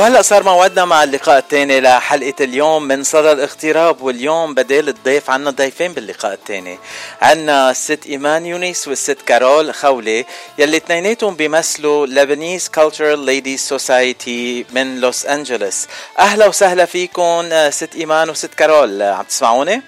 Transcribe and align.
وهلا 0.00 0.22
صار 0.22 0.42
موعدنا 0.42 0.84
مع 0.84 1.04
اللقاء 1.04 1.38
الثاني 1.38 1.80
لحلقة 1.80 2.34
اليوم 2.44 2.82
من 2.82 3.02
صدى 3.02 3.32
الاغتراب 3.32 4.02
واليوم 4.02 4.54
بدال 4.54 4.88
الضيف 4.88 5.30
عنا 5.30 5.50
ضيفين 5.50 5.92
باللقاء 5.92 6.32
الثاني. 6.32 6.78
عنا 7.22 7.70
الست 7.70 8.06
إيمان 8.06 8.46
يونس 8.46 8.88
والست 8.88 9.18
كارول 9.26 9.74
خولي 9.74 10.26
يلي 10.58 10.76
اثنيناتهم 10.76 11.34
بيمثلوا 11.34 12.06
Lebanese 12.06 12.68
Cultural 12.68 13.18
Ladies 13.18 13.60
Society 13.60 14.66
من 14.72 15.00
لوس 15.00 15.26
انجلوس 15.26 15.86
أهلا 16.18 16.46
وسهلا 16.46 16.84
فيكم 16.84 17.48
ست 17.70 17.94
إيمان 17.94 18.30
وست 18.30 18.54
كارول. 18.54 19.02
عم 19.02 19.24
تسمعوني؟ 19.24 19.82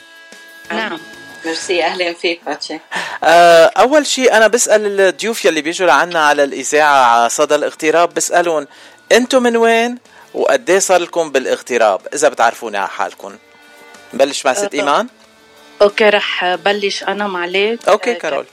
نعم. 0.71 0.99
ميرسي 1.45 1.85
أهلا 1.85 2.15
فيك 2.15 2.41
باتشي. 2.47 2.79
آه، 3.25 3.65
أول 3.67 4.07
شيء 4.07 4.37
أنا 4.37 4.47
بسأل 4.47 5.01
الضيوف 5.01 5.45
يلي 5.45 5.63
بيجوا 5.63 5.87
لعنا 5.87 6.27
على 6.27 6.45
الإذاعة 6.45 7.29
صدى 7.29 7.55
الاغتراب 7.55 8.15
بسألهم 8.15 8.67
أنتم 9.13 9.43
من 9.43 9.57
وين 9.57 9.99
وقد 10.35 10.71
إيه 10.71 10.79
صار 10.79 11.01
لكم 11.01 11.33
بالاغتراب؟ 11.33 12.01
إذا 12.15 12.29
بتعرفوني 12.29 12.77
على 12.79 12.89
حالكم. 12.89 13.37
نبلش 14.15 14.47
مع 14.47 14.53
ست 14.53 14.75
إيمان؟ 14.75 15.07
okay 15.83 16.09
رح 16.09 16.55
بلش 16.55 17.03
أنا 17.03 17.27
معليك 17.27 17.89
okay 17.89 18.15
كارول. 18.15 18.47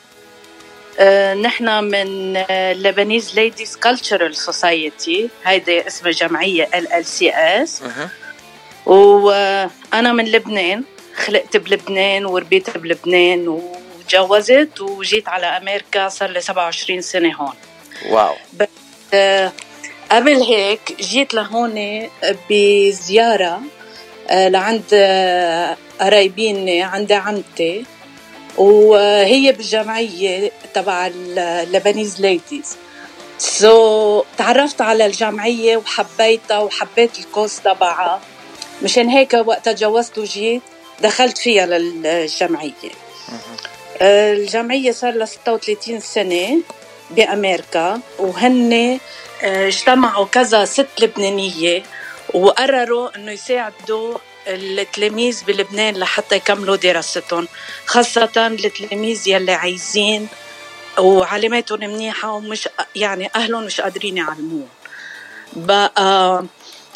آه 0.99 1.33
نحن 1.33 1.83
من 1.83 2.33
Lebanese 2.73 3.35
Ladies 3.35 3.77
Cultural 3.77 4.35
Society 4.35 5.29
هيدي 5.45 5.87
اسمها 5.87 6.11
جمعية 6.11 6.69
LLCS 6.73 7.81
وأنا 8.85 10.13
من 10.13 10.25
لبنان. 10.31 10.83
خلقت 11.25 11.57
بلبنان 11.57 12.25
وربيت 12.25 12.77
بلبنان 12.77 13.47
وتجوزت 13.47 14.81
وجيت 14.81 15.29
على 15.29 15.45
أمريكا 15.45 16.09
صار 16.09 16.29
لي 16.29 16.41
27 16.41 17.01
سنة 17.01 17.35
هون. 17.35 17.53
wow. 18.09 18.35
بس 18.53 18.67
آه 19.13 19.51
قبل 20.11 20.41
هيك 20.41 20.95
جيت 21.01 21.33
لهون 21.33 22.07
بزيارة 22.49 23.61
آه، 24.29 24.47
لعند 24.47 24.83
آه، 24.93 25.77
قرايبيني 26.01 26.81
عند 26.83 27.11
عمتي 27.11 27.85
وهي 28.57 29.51
بالجمعية 29.51 30.51
تبع 30.73 31.11
ال 31.15 32.21
Lebanese 32.21 32.77
Ladies 33.37 34.21
so, 34.21 34.23
so, 34.23 34.25
تعرفت 34.37 34.81
على 34.81 35.05
الجمعية 35.05 35.77
وحبيتها 35.77 36.59
وحبيت 36.59 37.19
ال 37.19 37.27
cause 37.27 37.65
تبعها. 37.65 38.21
مشان 38.83 39.09
هيك 39.09 39.33
وقت 39.33 39.65
تجوزت 39.65 40.17
وجيت 40.17 40.61
دخلت 41.01 41.37
فيها 41.37 41.65
للجمعية 41.65 42.73
آه، 44.01 44.33
الجمعية 44.33 44.91
صار 44.91 45.13
لها 45.13 45.25
36 45.25 45.99
سنة. 45.99 46.61
بأمريكا 47.11 48.01
وهن 48.19 48.99
آه، 49.43 49.67
اجتمعوا 49.67 50.25
كذا 50.25 50.65
ست 50.65 50.87
لبنانية 51.01 51.83
وقرروا 52.33 53.15
إنه 53.15 53.31
يساعدوا 53.31 54.17
التلاميذ 54.47 55.43
بلبنان 55.47 55.97
لحتى 55.97 56.35
يكملوا 56.35 56.75
دراستهم 56.75 57.47
خاصة 57.85 58.29
التلاميذ 58.47 59.27
يلي 59.27 59.51
عايزين 59.53 60.27
وعلاماتهم 60.97 61.79
منيحة 61.79 62.31
ومش 62.31 62.69
يعني 62.95 63.29
أهلهم 63.35 63.63
مش 63.63 63.81
قادرين 63.81 64.17
يعلموهم. 64.17 64.67
بقى 65.53 66.43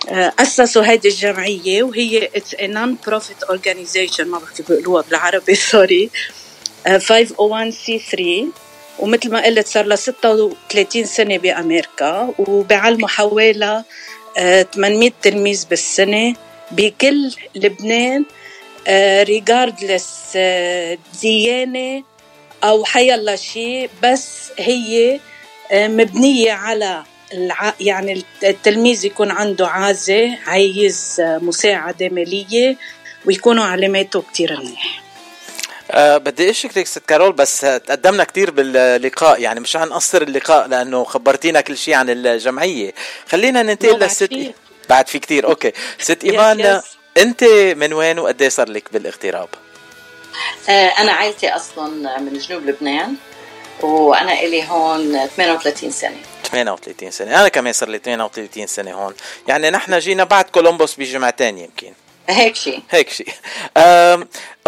آه، 0.10 0.34
أسسوا 0.40 0.86
هيدي 0.86 1.08
الجمعية 1.08 1.84
وهي 1.84 2.30
it's 2.36 2.58
a 2.60 2.68
non-profit 2.68 3.48
organization 3.56 4.22
ما 4.22 4.40
بعرف 4.40 4.62
بيقولوها 4.70 5.04
بالعربي 5.10 5.56
سوري 5.56 6.10
501c3 6.88 8.22
ومثل 9.00 9.32
ما 9.32 9.46
قلت 9.46 9.68
صار 9.68 9.86
لها 9.86 9.96
36 9.96 11.06
سنة 11.06 11.38
بأمريكا 11.38 12.34
وبيعلموا 12.40 13.08
حوالي 13.08 13.84
800 14.74 15.10
آه، 15.10 15.14
تلميذ 15.22 15.66
بالسنة 15.70 16.36
بكل 16.72 17.32
لبنان 17.56 18.26
ريجاردلس 19.24 20.34
آه، 20.36 20.98
ديانة 21.22 22.04
أو 22.64 22.86
حيالله 22.86 23.36
شيء 23.36 23.90
بس 24.04 24.52
هي 24.60 25.20
آه، 25.72 25.88
مبنية 25.88 26.52
على 26.52 27.04
الع... 27.34 27.74
يعني 27.80 28.24
التلميذ 28.44 29.06
يكون 29.06 29.32
عنده 29.32 29.68
عازة 29.68 30.38
عايز 30.48 31.16
مساعدة 31.20 32.10
مالية 32.10 32.78
ويكونوا 33.26 33.64
علاماته 33.64 34.22
كتير 34.22 34.60
منيح. 34.60 35.03
أه 35.94 36.18
بدي 36.18 36.50
أشكرك 36.50 36.88
ست 36.88 37.06
كارول 37.08 37.34
بس 37.34 37.60
تقدمنا 37.62 38.24
كثير 38.24 38.52
باللقاء 38.52 39.42
يعني 39.42 39.60
مش 39.60 39.78
حنقصر 39.78 40.22
اللقاء 40.22 40.68
لأنه 40.68 41.04
خبرتينا 41.04 41.62
كل 41.62 41.78
شيء 41.78 41.94
عن 41.94 42.10
الجمعية. 42.10 42.94
خلينا 43.30 43.64
ننتقل 43.64 44.00
للست 44.00 44.54
بعد 44.90 45.08
في 45.08 45.20
كثير 45.20 45.48
okay. 45.48 45.72
ست 46.00 46.24
ايمان 46.24 46.82
أنت 47.18 47.44
من 47.78 47.94
وين 47.94 48.20
وقد 48.20 48.42
إيه 48.42 48.50
صار 48.50 48.70
لك 48.70 48.94
بالاغتراب؟ 48.94 49.50
آه 50.70 50.88
أنا 50.88 51.12
عائلتي 51.12 51.50
أصلا 51.50 52.20
من 52.20 52.38
جنوب 52.38 52.66
لبنان 52.66 53.16
وأنا 53.82 54.34
إلي 54.40 54.70
هون 54.70 55.28
38 55.38 55.92
سنة. 55.92 56.18
38 56.52 57.12
سنة. 57.12 57.40
أنا 57.40 57.48
كمان 57.48 57.74
صار 57.74 57.90
لي 57.90 57.98
38 57.98 58.68
سنة 58.68 58.94
هون. 58.94 59.14
يعني 59.48 59.70
نحن 59.70 60.00
جينا 60.00 60.24
بعد 60.24 60.46
كولومبوس 60.46 60.96
بجمعتين 60.96 61.58
يمكن. 61.58 61.94
هيك 62.30 62.56
شيء 62.56 62.80
هيك 62.90 63.10
شيء 63.10 63.28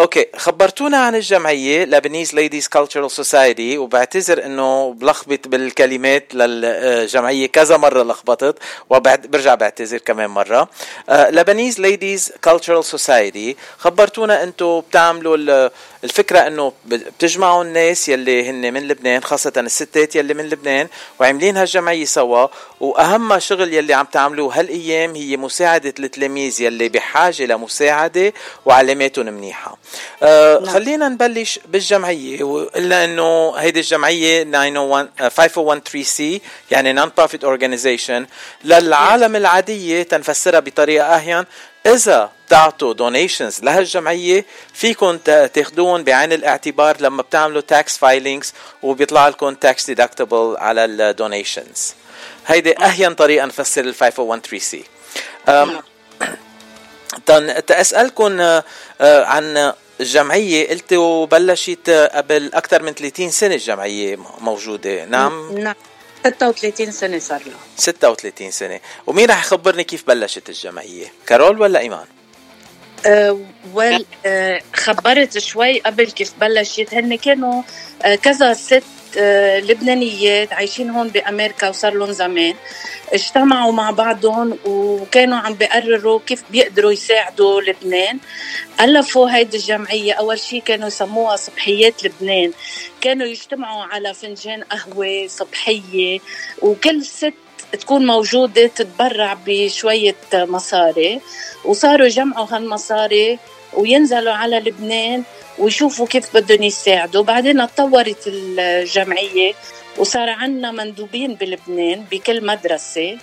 okay 0.00 0.26
خبرتونا 0.36 0.96
عن 0.96 1.14
الجمعية 1.14 1.84
Lebanese 1.84 2.34
Ladies 2.34 2.68
Cultural 2.68 3.10
Society 3.10 3.78
وبعتذر 3.78 4.44
إنه 4.44 4.92
بلخبط 4.92 5.48
بالكلمات 5.48 6.34
للجمعية 6.34 7.46
كذا 7.46 7.76
مرة 7.76 8.02
لخبطت 8.02 8.58
وبرجع 8.90 9.54
بعتذر 9.54 9.98
كمان 9.98 10.30
مرة. 10.30 10.68
Lebanese 11.10 11.80
Ladies 11.80 12.32
Cultural 12.44 12.84
Society 12.84 13.56
خبرتونا 13.78 14.42
أنتم 14.42 14.80
بتعملوا 14.80 15.70
الفكرة 16.04 16.38
إنه 16.38 16.72
بتجمعوا 16.86 17.64
الناس 17.64 18.08
يلي 18.08 18.50
هن 18.50 18.74
من 18.74 18.88
لبنان 18.88 19.22
خاصة 19.22 19.52
الستات 19.56 20.16
يلي 20.16 20.34
من 20.34 20.48
لبنان 20.48 20.88
وعاملين 21.20 21.56
هالجمعية 21.56 22.04
سوا. 22.04 22.46
وأهم 22.80 23.38
شغل 23.38 23.74
يلي 23.74 23.94
عم 23.94 24.06
تعملوه 24.12 24.58
هالأيام 24.58 25.14
هي 25.14 25.36
مساعدة 25.36 25.94
التلاميذ 25.98 26.62
يلي 26.62 26.88
بحاجة 26.88 27.45
لمساعده 27.46 28.32
وعلاماتهم 28.64 29.26
منيحة. 29.26 29.78
آه 30.22 30.58
نعم. 30.58 30.74
خلينا 30.74 31.08
نبلش 31.08 31.60
بالجمعية. 31.68 32.42
وقلنا 32.44 33.04
إنه 33.04 33.54
هيدي 33.56 33.80
الجمعية 33.80 34.42
901 34.42 35.08
5013 35.18 36.02
C 36.02 36.40
يعني 36.70 36.92
non-profit 36.92 37.44
organization 37.44 38.26
للعالم 38.64 39.36
العادية 39.36 40.02
تنفسرها 40.02 40.60
بطريقة 40.60 41.06
أهين. 41.06 41.44
إذا 41.86 42.30
بتعطوا 42.46 42.92
donations 42.92 43.60
لهالجمعية 43.62 44.44
فيكم 44.74 45.18
تاخذون 45.54 46.04
بعين 46.04 46.32
الاعتبار 46.32 46.96
لما 47.00 47.22
بتعملوا 47.22 47.60
tax 47.60 47.98
filings 47.98 48.52
وبيطلع 48.82 49.28
لكم 49.28 49.54
tax 49.54 49.86
deductible 49.86 50.54
على 50.58 50.84
ال 50.84 50.95
donations 50.95 51.94
هيدي 52.46 52.78
أهين 52.78 53.14
طريقة 53.14 53.46
نفسر 53.46 53.84
ال 53.84 53.94
5013 53.94 54.58
C. 54.58 54.84
اسالكم 57.30 58.40
آه، 58.40 58.64
عن 59.00 59.72
الجمعية. 60.00 60.68
قلتوا 60.68 61.26
بلشت 61.26 61.90
قبل 62.14 62.50
أكثر 62.54 62.82
من 62.82 62.92
30 62.92 63.30
سنة 63.30 63.54
الجمعية 63.54 64.18
موجودة. 64.40 65.04
نعم؟ 65.04 65.58
نعم. 65.58 65.74
36 66.24 66.92
سنة 66.92 67.18
صار 67.18 67.42
له. 67.46 67.56
36 67.76 68.50
سنة. 68.50 68.80
ومين 69.06 69.30
رح 69.30 69.44
يخبرني 69.44 69.84
كيف 69.84 70.08
بلشت 70.08 70.48
الجمعية؟ 70.48 71.12
كارول 71.26 71.60
ولا 71.60 71.78
إيمان؟ 71.78 72.06
أه 73.06 73.40
وال 73.74 74.04
أه 74.26 74.60
خبرت 74.74 75.38
شوي 75.38 75.80
قبل 75.80 76.10
كيف 76.10 76.32
بلشت. 76.40 76.94
هن 76.94 77.16
كانوا 77.16 77.62
أه 78.02 78.14
كذا 78.14 78.54
ست 78.54 78.82
لبنانيات 79.68 80.52
عايشين 80.52 80.90
هون 80.90 81.08
بأمريكا 81.08 81.68
وصار 81.68 81.94
لهم 81.94 82.12
زمان. 82.12 82.54
اجتمعوا 83.12 83.72
مع 83.72 83.90
بعضهم 83.90 84.58
وكانوا 84.64 85.38
عم 85.38 85.54
بيقرروا 85.54 86.20
كيف 86.26 86.42
بيقدروا 86.50 86.92
يساعدوا 86.92 87.60
لبنان. 87.60 88.18
ألفوا 88.80 89.30
هيدي 89.30 89.56
الجمعية 89.56 90.12
أول 90.12 90.38
شيء 90.38 90.62
كانوا 90.62 90.86
يسموها 90.88 91.36
صبحيات 91.36 92.04
لبنان. 92.04 92.52
كانوا 93.00 93.26
يجتمعوا 93.26 93.84
على 93.84 94.14
فنجان 94.14 94.62
قهوة 94.62 95.26
صبحية 95.26 96.20
وكل 96.62 97.04
ست 97.04 97.34
تكون 97.72 98.06
موجودة 98.06 98.66
تتبرع 98.66 99.38
بشوية 99.46 100.16
مصاري. 100.34 101.20
وصاروا 101.64 102.06
يجمعوا 102.06 102.46
هالمصاري 102.50 103.38
وينزلوا 103.74 104.32
على 104.32 104.58
لبنان. 104.58 105.22
ويشوفوا 105.58 106.06
كيف 106.06 106.34
بدهم 106.34 106.62
يساعدوا. 106.62 107.22
بعدين 107.22 107.66
تطورت 107.66 108.22
الجمعية 108.26 109.54
وصار 109.98 110.30
عندنا 110.30 110.70
مندوبين 110.70 111.34
بلبنان 111.34 112.04
بكل 112.10 112.46
مدرسة 112.46 113.18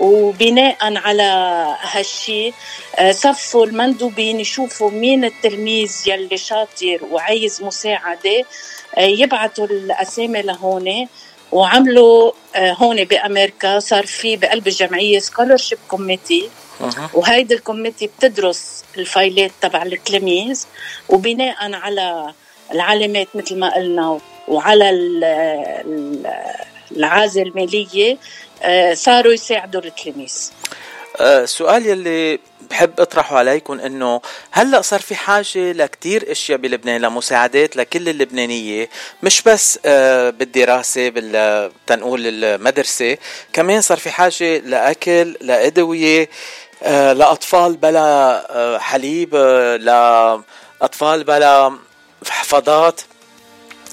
وبناء 0.00 0.76
على 0.80 1.22
هالشيء 1.80 2.54
آه، 2.98 3.12
صفوا 3.12 3.66
المندوبين 3.66 4.40
يشوفوا 4.40 4.90
مين 4.90 5.24
التلميذ 5.24 5.92
يلي 6.06 6.36
شاطر 6.36 6.98
وعايز 7.10 7.62
مساعدة 7.62 8.44
آه، 8.96 9.00
يبعثوا 9.00 9.66
الأسامي 9.66 10.42
لهون 10.42 11.08
وعملوا 11.52 12.32
آه، 12.56 12.72
هون 12.72 13.04
بأمريكا. 13.04 13.78
صار 13.78 14.06
في 14.06 14.36
بقلب 14.36 14.66
الجمعية 14.68 15.18
scholarship 15.18 15.78
committee 15.88 16.50
وهيدي 17.14 17.54
الكوميتي 17.54 18.06
بتدرس 18.06 18.84
الفايلات 18.98 19.50
تبع 19.60 19.82
التلاميذ 19.82 20.66
وبناء 21.08 21.74
على 21.74 22.32
العلامات 22.72 23.28
مثل 23.34 23.58
ما 23.58 23.74
قلنا 23.74 24.18
وعلى 24.48 24.90
العازة 26.92 27.42
المالية 27.42 28.18
آه، 28.62 28.94
صاروا 28.94 29.32
يساعدوا 29.32 29.80
التلاميذ 29.80 30.50
السؤال 31.20 31.86
آه، 31.86 31.90
يلي 31.90 32.38
بحب 32.70 33.00
أطرحه 33.00 33.38
عليكم 33.38 33.80
إنه 33.80 34.20
هلأ 34.50 34.80
صار 34.80 35.00
في 35.00 35.14
حاجة 35.14 35.72
لكتير 35.72 36.32
أشياء 36.32 36.58
بلبنان 36.58 37.00
لمساعدات 37.00 37.76
لكل 37.76 38.08
اللبنانية 38.08 38.88
مش 39.22 39.42
بس 39.42 39.78
آه، 39.84 40.30
بالدراسة 40.30 41.08
بال 41.08 41.72
تنقول 41.86 42.20
المدرسة 42.26 43.16
كمان 43.52 43.80
صار 43.80 43.98
في 43.98 44.10
حاجة 44.10 44.58
لأكل 44.58 45.36
لأدوية 45.40 46.28
لاطفال 46.86 47.76
بلا 47.76 48.78
حليب 48.80 49.34
لاطفال 50.80 51.24
بلا 51.24 51.78
حفاضات 52.28 53.00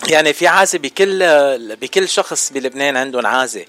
يعني 0.08 0.34
في 0.34 0.48
عازه 0.48 0.80
بكل 0.80 1.20
بكل 1.76 2.10
شخص 2.10 2.52
بلبنان 2.54 2.98
عندهم 2.98 3.28
عازه 3.28 3.66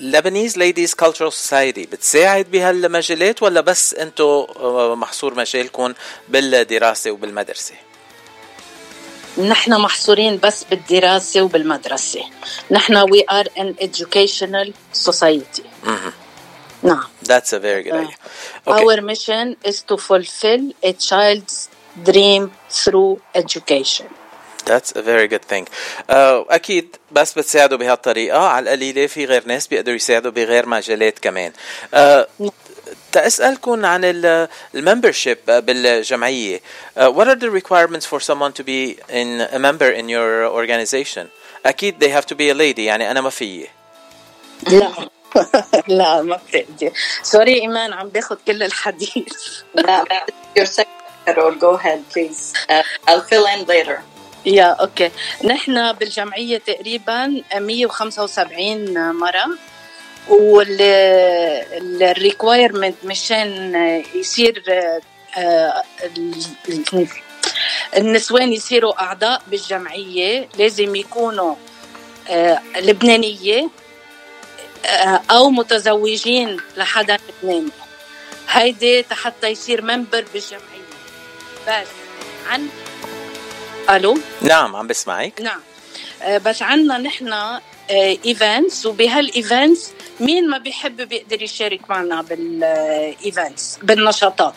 Lebanese 0.00 0.58
Ladies 0.58 0.94
Cultural 0.94 1.32
Society 1.32 1.82
بتساعد 1.86 2.50
بهالمجالات 2.50 3.42
ولا 3.42 3.60
بس 3.60 3.94
أنتم 3.94 4.24
آه، 4.24 4.94
محصور 4.94 5.34
مجالكم 5.34 5.94
بالدراسة 6.28 7.10
وبالمدرسة؟ 7.10 7.74
نحن 9.38 9.72
محصورين 9.80 10.38
بس 10.42 10.64
بالدراسة 10.64 11.42
وبالمدرسة. 11.42 12.24
نحن 12.70 13.06
we 13.06 13.20
are 13.30 13.48
an 13.58 13.74
educational 13.84 14.72
society. 14.92 15.62
نعم 16.83 17.03
that's 17.23 17.53
a 17.53 17.59
very 17.59 17.83
good 17.83 17.93
idea 17.93 18.17
okay. 18.67 18.83
our 18.83 19.01
mission 19.01 19.55
is 19.63 19.81
to 19.81 19.97
fulfill 19.97 20.71
a 20.83 20.93
child's 20.93 21.69
dream 22.03 22.51
through 22.69 23.21
education 23.35 24.07
That's 24.65 24.91
a 24.95 25.01
very 25.01 25.27
good 25.27 25.45
thing. 25.45 25.67
Uh, 26.09 26.45
أكيد 26.49 26.95
بس 27.11 27.33
بتساعدوا 27.33 27.77
بهالطريقة 27.77 28.39
على 28.39 28.63
القليلة 28.63 29.07
في 29.07 29.25
غير 29.25 29.47
ناس 29.47 29.67
بيقدروا 29.67 29.95
يساعدوا 29.95 30.31
بغير 30.31 30.65
مجالات 30.65 31.19
كمان. 31.19 31.51
Uh, 31.95 32.49
تأسألكم 33.11 33.85
عن 33.85 34.01
الممبرشيب 34.75 35.37
بالجمعية. 35.47 36.61
Uh, 36.97 37.11
what 37.11 37.27
are 37.27 37.35
the 37.35 37.49
requirements 37.49 38.05
for 38.05 38.19
someone 38.19 38.53
to 38.53 38.63
be 38.63 38.97
in 39.09 39.41
a 39.41 39.59
member 39.59 39.89
in 39.89 40.09
your 40.09 40.45
organization? 40.45 41.27
أكيد 41.65 41.99
they 41.99 42.09
have 42.09 42.25
to 42.25 42.35
be 42.35 42.49
a 42.49 42.53
lady 42.53 42.79
يعني 42.79 43.11
أنا 43.11 43.21
ما 43.21 43.29
فيي. 43.29 43.67
لا 44.67 45.09
لا 45.88 46.22
ما 46.22 46.40
بتقدر. 46.48 46.92
sorry 47.22 47.60
إيمان 47.60 47.92
عم 47.92 48.08
باخذ 48.08 48.36
كل 48.46 48.62
الحديث. 48.62 49.32
لا 49.74 50.04
your 50.58 50.66
second 50.66 50.86
Carol 51.26 51.54
go 51.54 51.70
ahead 51.74 52.02
please. 52.10 52.52
Uh, 52.68 52.82
I'll 53.08 53.22
fill 53.22 53.46
in 53.46 53.64
later. 53.66 54.02
yeah 54.46 54.64
okay 54.64 55.10
نحن 55.44 55.92
بالجمعية 55.92 56.58
تقريبا 56.58 57.42
175 57.54 59.12
مرة 59.12 59.44
وال 60.28 60.69
requirement 60.69 62.94
مشان 63.04 63.74
يصير 64.14 64.62
آه، 65.38 65.82
النسوان 67.96 68.52
يصيروا 68.52 69.02
أعضاء 69.02 69.42
بالجمعية 69.46 70.48
لازم 70.58 70.96
يكونوا 70.96 71.54
آه، 72.28 72.60
لبنانية 72.80 73.68
أو 75.30 75.50
متزوجين 75.50 76.60
لحدا 76.76 77.18
لبناني 77.42 77.70
هيدي 78.48 79.04
حتى 79.10 79.48
يصير 79.48 79.82
member 79.82 80.24
بالجمعية. 80.32 80.64
بس 81.68 81.88
عن 82.48 82.68
hello? 83.90 84.18
نعم 84.42 84.76
عم 84.76 84.86
بسمعك. 84.86 85.40
نعم. 85.40 85.60
آه، 86.22 86.38
بس 86.38 86.62
عندنا 86.62 86.98
نحن 86.98 87.34
events 87.90 88.86
وبهال 88.86 89.28
events 89.28 89.90
مين 90.20 90.50
ما 90.50 90.58
بيحب 90.58 90.96
بيقدر 90.96 91.42
يشارك 91.42 91.90
معنا 91.90 92.22
بال 92.22 92.61
events 92.61 93.78
بالنشاطات. 93.82 94.54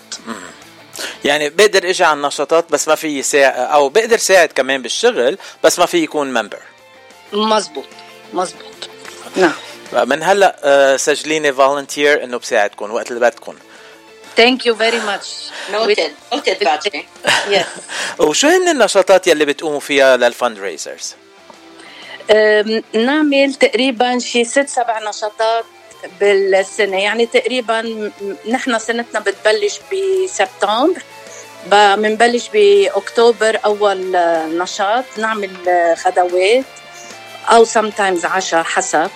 يعني 1.25 1.49
بقدر 1.49 1.89
أجي 1.89 2.03
على 2.03 2.17
النشاطات 2.17 2.71
بس 2.71 2.87
ما 2.87 2.95
في 2.95 3.23
ساعد 3.23 3.53
أو 3.59 3.89
بقدر 3.89 4.17
ساعد 4.17 4.49
كمان 4.49 4.81
بالشغل 4.81 5.37
بس 5.63 5.79
ما 5.79 5.85
في 5.85 5.97
يكون 5.97 6.33
member 6.33 6.59
مزبوط 7.33 7.85
مزبوط. 8.33 8.89
نعم. 9.35 9.53
من 9.93 10.23
هلا 10.23 10.55
آه، 10.63 10.97
سجليني 10.97 11.53
volunteer 11.53 12.23
إنه 12.23 12.37
بساعدكم 12.37 12.91
وقت 12.91 13.11
اللي 13.11 13.19
بدكم 13.19 13.55
Thank 14.37 14.65
you 14.67 14.75
very 14.75 15.01
much. 15.11 15.27
Noted. 15.71 16.11
Noted, 16.31 16.57
Patrick. 16.59 17.07
yes. 17.49 17.65
وشو 18.19 18.47
هن 18.47 18.67
النشاطات 18.67 19.27
يلي 19.27 19.45
بتقوموا 19.45 19.79
فيها 19.79 20.17
لل 20.17 20.59
fundraisers؟ 20.59 21.15
نعمل 22.93 23.53
تقريبا 23.53 24.19
شي 24.19 24.43
ست 24.43 24.67
سبع 24.67 24.99
نشاطات 25.09 25.65
بالسنة 26.19 27.01
يعني 27.01 27.25
تقريبا 27.25 28.11
نحن 28.49 28.79
سنتنا 28.79 29.19
بتبلش 29.19 29.79
بسبتمبر 29.91 31.01
بنبلش 31.71 32.49
بأكتوبر 32.53 33.59
أول 33.65 34.11
نشاط 34.57 35.05
نعمل 35.17 35.51
خدوات 35.97 36.65
أو 37.49 37.65
sometimes 37.65 38.25
عشاء 38.25 38.63
حسب 38.63 39.09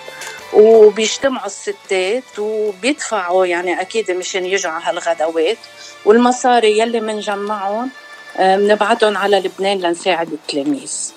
وبيجتمعوا 0.52 1.46
الستات 1.46 2.38
وبيدفعوا 2.38 3.46
يعني 3.46 3.80
أكيد 3.80 4.10
مشان 4.10 4.46
يجوا 4.46 4.70
على 4.72 4.84
هالغدوات. 4.84 5.58
والمصاري 6.04 6.78
يلي 6.78 7.00
بنجمعهم 7.00 7.90
آه، 8.38 8.56
بنبعتهم 8.56 9.16
على 9.16 9.40
لبنان 9.40 9.80
لنساعد 9.80 10.32
التلاميذ. 10.32 11.12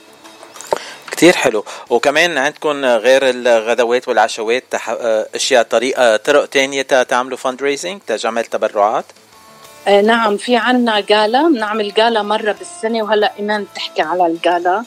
كتير 1.11 1.33
حلو. 1.33 1.66
وكمان 1.90 2.37
عندكم 2.37 2.85
غير 2.85 3.30
الغدوات 3.30 4.07
والعشوات. 4.07 4.63
آه، 4.90 5.28
أشياء 5.35 5.63
طريقة 5.63 6.18
طرق 6.18 6.45
تانية 6.45 6.81
تعملوا 6.81 7.37
fundraising 7.37 8.02
تجمع 8.07 8.42
تبرعات؟ 8.42 9.06
آه 9.87 10.01
نعم 10.01 10.37
في 10.37 10.56
عنا 10.56 10.99
gala 10.99 11.47
بنعمل 11.47 11.94
gala 11.94 12.21
مرة 12.21 12.51
بالسنة 12.51 13.04
وهلأ 13.04 13.33
إيمان 13.40 13.63
بتحكي 13.73 14.01
على 14.01 14.25
ال 14.25 14.36
gala 14.36 14.78
آه 14.78 14.85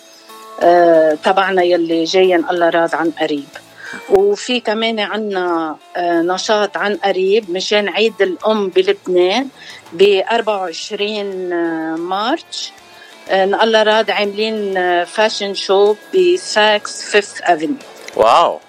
تبعنا 1.24 1.62
يلي 1.62 2.04
جايين 2.04 2.44
الله 2.50 2.68
راد 2.70 2.94
عن 2.94 3.10
قريب. 3.10 3.48
وفي 4.10 4.60
كمان 4.60 5.00
عنا 5.00 5.76
آه، 5.96 6.22
نشاط 6.22 6.76
عن 6.76 6.96
قريب 6.96 7.50
مشان 7.50 7.88
عيد 7.88 8.22
الأم 8.22 8.68
بلبنان 8.68 9.48
ب 9.92 10.22
24 10.32 11.52
آه، 11.52 11.96
March. 11.96 12.72
آه، 13.28 13.44
الله 13.44 13.82
راد 13.82 14.10
عاملين 14.10 14.74
fashion 15.04 15.54
show 15.54 15.94
ب 16.14 16.32
Saks 16.32 17.02
Fifth 17.02 17.40
Avenue 17.42 17.76
wow. 18.16 18.60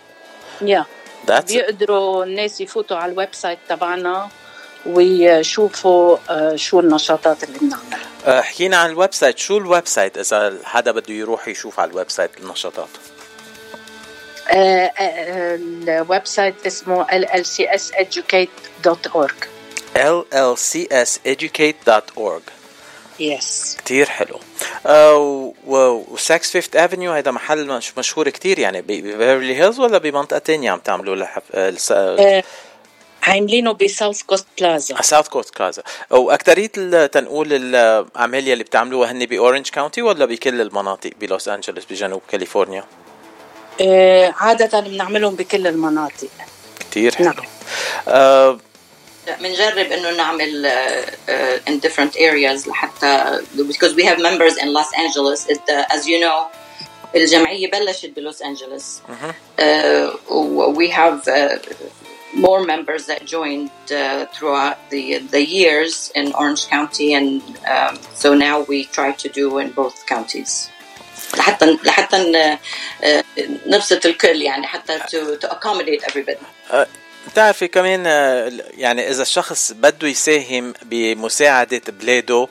Yeah 0.62 0.86
بيقدروا 1.48 2.24
الناس 2.25 2.62
يفوتوا 2.62 2.98
على 2.98 3.12
ال 3.12 3.29
website 3.31 3.60
تبعنا. 3.69 4.29
ويشوفوا 4.86 6.17
شو 6.55 6.79
النشاطات 6.79 7.43
اللي 7.43 7.59
بنعملها. 7.59 8.41
حكينا 8.41 8.77
عن 8.77 8.89
ال 8.89 9.13
website 9.13 9.38
شو 9.38 9.57
ال 9.58 9.88
website 9.88 10.17
إذا 10.17 10.57
حدا 10.63 10.91
بده 10.91 11.13
يروح 11.13 11.48
يشوف 11.48 11.79
على 11.79 11.91
ال 11.91 12.12
website 12.12 12.31
النشاطات 12.39 12.88
ال 14.51 16.25
website 16.25 16.55
اسمه 16.65 17.05
llcseducate.org 17.07 19.33
llcseducate.org 19.95 22.41
yes 23.19 23.77
كتير 23.79 24.05
حلو. 24.05 24.39
آه 24.86 25.53
و 25.67 25.84
Saks 25.84 26.51
Fifth 26.51 26.75
Avenue 26.75 27.12
هذا 27.12 27.31
محل 27.31 27.67
مش 27.67 27.98
مشهور 27.98 28.29
كتير 28.29 28.59
يعني 28.59 28.81
ببيفرلي 28.81 29.55
هيلز 29.55 29.79
ولا 29.79 29.98
بمنطقه 29.98 30.38
تانية 30.38 30.71
عم 30.71 30.79
تعملوا 30.79 31.15
لحف... 31.15 31.43
آه 33.29 33.33
عاملينه 33.33 33.71
ب 33.74 33.81
South 33.81 34.22
Coast 34.22 34.46
Plaza 34.60 35.01
South 35.01 35.27
Coast 35.27 35.60
Plaza 35.60 35.84
واكثريه 36.09 37.05
تنقول 37.05 37.53
الأعمال 37.53 38.50
اللي 38.50 38.63
بتعملوها 38.63 39.12
هن 39.12 39.25
ب 39.25 39.32
Orange 39.32 39.69
County 39.69 40.01
ولا 40.01 40.25
بكل 40.25 40.62
المناطق 40.62 41.12
بلوس 41.19 41.48
أنجلوس 41.48 41.86
بجنوب 41.89 42.21
كاليفورنيا؟ 42.31 42.83
آه، 43.81 44.33
عادة 44.38 44.79
بنعملهم 44.79 45.36
بكل 45.36 45.67
المناطق. 45.67 46.29
كثير 46.91 47.15
حلو. 47.15 47.27
نعم. 47.27 47.45
آه 48.07 48.59
بنجرب 49.41 49.91
إنه 49.91 50.12
نعمل 50.12 50.71
uh, 50.71 51.29
uh, 51.29 51.69
in 51.69 51.79
different 51.88 52.15
areas 52.15 52.67
لحتى 52.67 53.41
because 53.57 53.93
we 53.93 54.03
have 54.03 54.19
members 54.19 54.57
in 54.57 54.74
Los 54.74 54.91
Angeles. 54.93 55.45
It, 55.50 55.62
uh, 55.69 55.95
as 55.95 56.07
you 56.07 56.19
know 56.19 56.59
الجمعية 57.15 57.71
بلشت 57.71 58.12
بلوس 58.15 58.41
أنجلوس. 58.41 59.00
uh, 59.59 59.62
we 60.79 60.89
have 60.89 61.27
uh, 61.27 61.57
more 62.33 62.62
members 62.63 63.05
that 63.07 63.25
joined 63.25 63.71
uh, 63.91 64.25
throughout 64.33 64.77
the 64.89 65.03
the 65.36 65.43
years 65.59 66.12
in 66.15 66.25
Orange 66.33 66.67
County 66.75 67.13
and 67.13 67.41
um, 67.75 67.93
so 68.13 68.33
now 68.33 68.55
we 68.71 68.86
try 68.98 69.12
to 69.24 69.27
do 69.29 69.57
in 69.59 69.71
both 69.71 70.05
counties. 70.05 70.69
لحتى 71.38 71.77
لحتى 71.83 72.57
نبسط 73.65 74.05
الكل 74.05 74.41
يعني 74.41 74.67
حتى 74.67 75.00
to, 75.00 75.45
to 75.45 75.50
accommodate 75.50 76.03
everybody. 76.03 76.38
بتعرفي 77.27 77.67
كمان 77.67 78.05
يعني 78.77 79.09
إذا 79.09 79.21
الشخص 79.21 79.71
بده 79.71 80.07
يساهم 80.07 80.74
بمساعدة 80.81 81.81
بلاده 81.88 82.48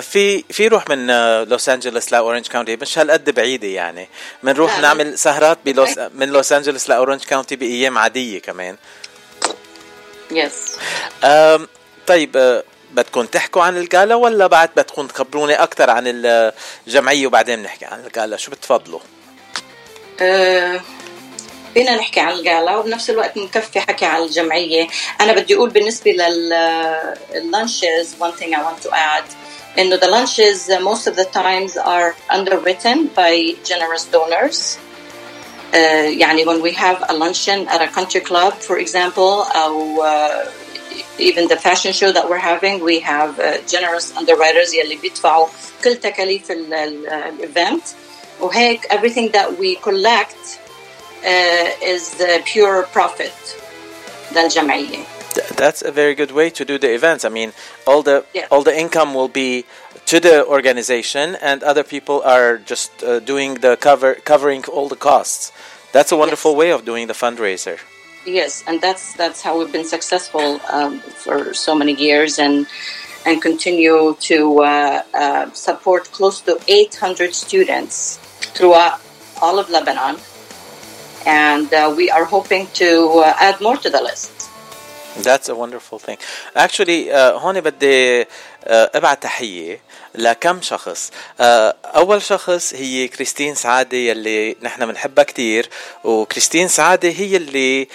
في 0.00 0.42
في 0.42 0.68
روح 0.68 0.88
من 0.88 1.06
لوس 1.42 1.68
انجلوس 1.68 2.12
ل 2.12 2.17
Orange 2.17 2.46
County 2.46 2.76
مش 2.76 2.98
هالقد 2.98 3.30
بعيدة 3.30 3.68
يعني. 3.68 4.08
بنروح 4.42 4.78
نعمل 4.80 5.18
سهرات 5.18 5.58
بلوس 5.64 5.98
من 5.98 6.28
لوس 6.28 6.52
انجلوس 6.52 6.88
ل 6.88 6.93
Orange 6.93 7.24
County 7.24 7.56
بأيام 7.56 7.98
عادية 7.98 8.40
كمان. 8.40 8.76
yes 10.36 10.76
طيب 12.06 12.62
بدكم 12.90 13.26
تحكوا 13.26 13.62
عن 13.62 13.76
ال 13.76 13.84
gala 13.84 14.14
ولا 14.14 14.46
بعد 14.46 14.70
بدكم 14.76 15.06
تخبروني 15.06 15.54
أكثر 15.54 15.90
عن 15.90 16.04
الجمعية 16.06 17.26
وبعدين 17.26 17.62
نحكي 17.62 17.84
عن 17.84 18.04
ال 18.06 18.12
gala 18.12 18.36
شو 18.36 18.50
بتفضلوا؟ 18.50 19.00
أه 20.20 20.80
فينا 21.74 21.96
نحكي 21.96 22.20
عن 22.20 22.32
الجالا 22.32 22.76
وبنفس 22.76 23.10
الوقت 23.10 23.36
نكفي 23.36 23.80
حكي 23.80 24.04
عن 24.04 24.22
الجمعية. 24.22 24.88
أنا 25.20 25.32
بدي 25.32 25.54
أقول 25.54 25.70
بالنسبة 25.70 26.10
لللانشز 26.10 28.14
one 28.20 28.32
thing 28.40 28.54
I 28.54 28.62
want 28.62 28.82
to 28.86 28.90
add 28.92 29.24
إنه 29.78 29.96
the 29.96 30.06
lunches 30.06 30.70
most 30.80 31.06
of 31.06 31.16
the 31.16 31.24
times 31.24 31.76
are 31.76 32.14
underwritten 32.30 33.10
by 33.16 33.56
generous 33.64 34.04
donors. 34.04 34.78
يعني 35.73 36.45
when 36.45 36.61
we 36.61 36.71
have 36.71 37.03
a 37.09 37.13
luncheon 37.13 37.67
at 37.67 37.81
a 37.81 37.87
country 37.87 38.21
club 38.21 38.53
for 38.53 38.77
example 38.77 39.45
أو 39.55 40.03
uh, 40.03 40.49
even 41.19 41.47
the 41.47 41.57
fashion 41.57 41.91
show 41.91 42.11
that 42.11 42.29
we're 42.29 42.45
having 42.53 42.83
we 42.83 42.99
have 42.99 43.39
uh, 43.39 43.57
generous 43.67 44.15
underwriters 44.17 44.73
يلي 44.73 44.95
بيدفعوا 44.95 45.47
كل 45.83 45.95
تكاليف 45.95 46.51
الايفنت 46.51 47.83
وهيك 48.39 48.85
everything 48.93 49.29
that 49.31 49.57
we 49.59 49.75
collect 49.75 50.59
uh, 51.23 51.93
is 51.93 52.13
the 52.15 52.41
pure 52.45 52.83
profit 52.93 53.33
للجمعية. 54.31 55.05
That's 55.55 55.81
a 55.81 55.91
very 55.91 56.15
good 56.15 56.31
way 56.31 56.49
to 56.49 56.65
do 56.65 56.77
the 56.77 56.93
events. 56.93 57.23
I 57.23 57.29
mean, 57.29 57.53
all 57.85 58.01
the 58.01 58.25
yeah. 58.33 58.47
all 58.51 58.63
the 58.63 58.77
income 58.77 59.13
will 59.13 59.27
be 59.27 59.65
to 60.05 60.19
the 60.19 60.45
organization, 60.45 61.35
and 61.35 61.63
other 61.63 61.83
people 61.83 62.21
are 62.23 62.57
just 62.57 63.03
uh, 63.03 63.19
doing 63.19 63.55
the 63.55 63.77
cover 63.77 64.15
covering 64.15 64.63
all 64.65 64.87
the 64.87 64.95
costs. 64.95 65.51
That's 65.91 66.11
a 66.11 66.17
wonderful 66.17 66.51
yes. 66.51 66.59
way 66.59 66.71
of 66.71 66.85
doing 66.85 67.07
the 67.07 67.13
fundraiser. 67.13 67.79
Yes, 68.25 68.63
and 68.67 68.81
that's 68.81 69.13
that's 69.13 69.41
how 69.41 69.57
we've 69.57 69.71
been 69.71 69.85
successful 69.85 70.59
um, 70.71 70.99
for 70.99 71.53
so 71.53 71.75
many 71.75 71.93
years, 71.93 72.39
and 72.39 72.67
and 73.25 73.41
continue 73.41 74.15
to 74.21 74.61
uh, 74.61 75.03
uh, 75.13 75.51
support 75.51 76.11
close 76.11 76.41
to 76.41 76.59
800 76.67 77.33
students 77.35 78.17
throughout 78.55 79.01
all 79.41 79.59
of 79.59 79.69
Lebanon 79.69 80.17
and 81.25 81.73
uh, 81.73 81.93
we 81.95 82.09
are 82.09 82.25
hoping 82.25 82.67
to 82.73 83.23
uh, 83.25 83.33
add 83.39 83.59
more 83.61 83.77
to 83.77 83.89
the 83.89 84.01
list. 84.01 84.49
That's 85.17 85.49
a 85.49 85.55
wonderful 85.55 85.99
thing. 85.99 86.17
Actually, 86.55 87.11
uh, 87.11 87.39
هون 87.39 87.61
بدي 87.61 88.25
ابعت 88.67 89.23
تحيه 89.23 89.79
لكم 90.14 90.62
شخص؟ 90.62 91.10
أول 91.84 92.22
شخص 92.22 92.74
هي 92.74 93.08
كريستين 93.08 93.54
سعادة 93.54 93.96
يلي 93.98 94.56
نحن 94.62 94.86
بنحبها 94.86 95.24
كتير 95.24 95.68
وكريستين 96.04 96.68
سعادة 96.68 97.08
هي 97.08 97.36
اللي 97.36 97.88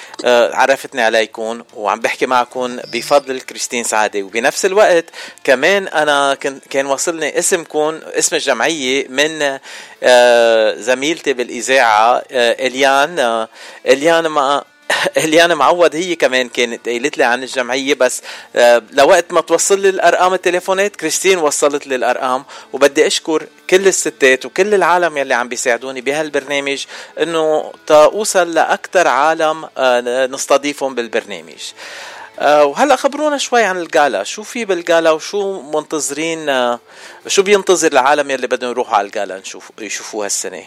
عرفتني 0.53 1.01
عليكم 1.01 1.63
وعم 1.73 1.99
بحكي 1.99 2.25
معكم 2.25 2.77
بفضل 2.93 3.41
كريستين 3.41 3.83
سعادة. 3.83 4.23
وبنفس 4.23 4.65
الوقت 4.65 5.05
كمان 5.43 5.87
أنا 5.87 6.37
كان 6.69 6.85
وصلني 6.85 7.39
اسمكم 7.39 7.99
اسم 8.05 8.35
الجمعية 8.35 9.07
من 9.07 9.59
زميلتي 10.83 11.33
بالإذاعة 11.33 12.23
إليان 12.31 13.47
إليان 13.85 14.27
ما 14.27 14.63
اليانا 15.17 15.55
معوض 15.55 15.95
هي 15.95 16.15
كمان 16.15 16.49
كانت 16.49 16.85
قايلت 16.85 17.17
لي 17.17 17.23
عن 17.23 17.43
الجمعية 17.43 17.93
بس 17.93 18.21
لوقت 18.91 19.33
ما 19.33 19.41
توصل 19.41 19.79
لي 19.79 19.89
الأرقام 19.89 20.33
التليفونات 20.33 20.95
كريستين 20.95 21.37
وصلت 21.37 21.87
لي 21.87 21.95
الأرقام 21.95 22.45
وبدي 22.73 23.07
أشكر 23.07 23.47
كل 23.69 23.87
الستات 23.87 24.45
وكل 24.45 24.73
العالم 24.73 25.17
يلي 25.17 25.33
عم 25.33 25.47
بيساعدوني 25.49 26.01
بهالبرنامج 26.01 26.85
إنه 27.19 27.73
اوصل 27.91 28.53
لاكثر 28.53 29.07
عالم 29.07 29.69
نستضيفهم 30.33 30.95
بالبرنامج. 30.95 31.61
وهلأ 32.41 32.95
خبرونا 32.95 33.37
شوي 33.37 33.63
عن 33.63 33.77
الجالا 33.77 34.23
شو 34.23 34.43
في 34.43 34.65
بالجالا 34.65 35.11
وشو 35.11 35.61
منتظرين 35.61 36.77
شو 37.27 37.41
بينتظر 37.43 37.91
العالم 37.91 38.31
يلي 38.31 38.47
بدهم 38.47 38.71
يروحوا 38.71 38.95
على 38.95 39.07
الجالا 39.07 39.39
نشوف 39.39 39.71
يشوفوها 39.79 40.27
السنة 40.27 40.63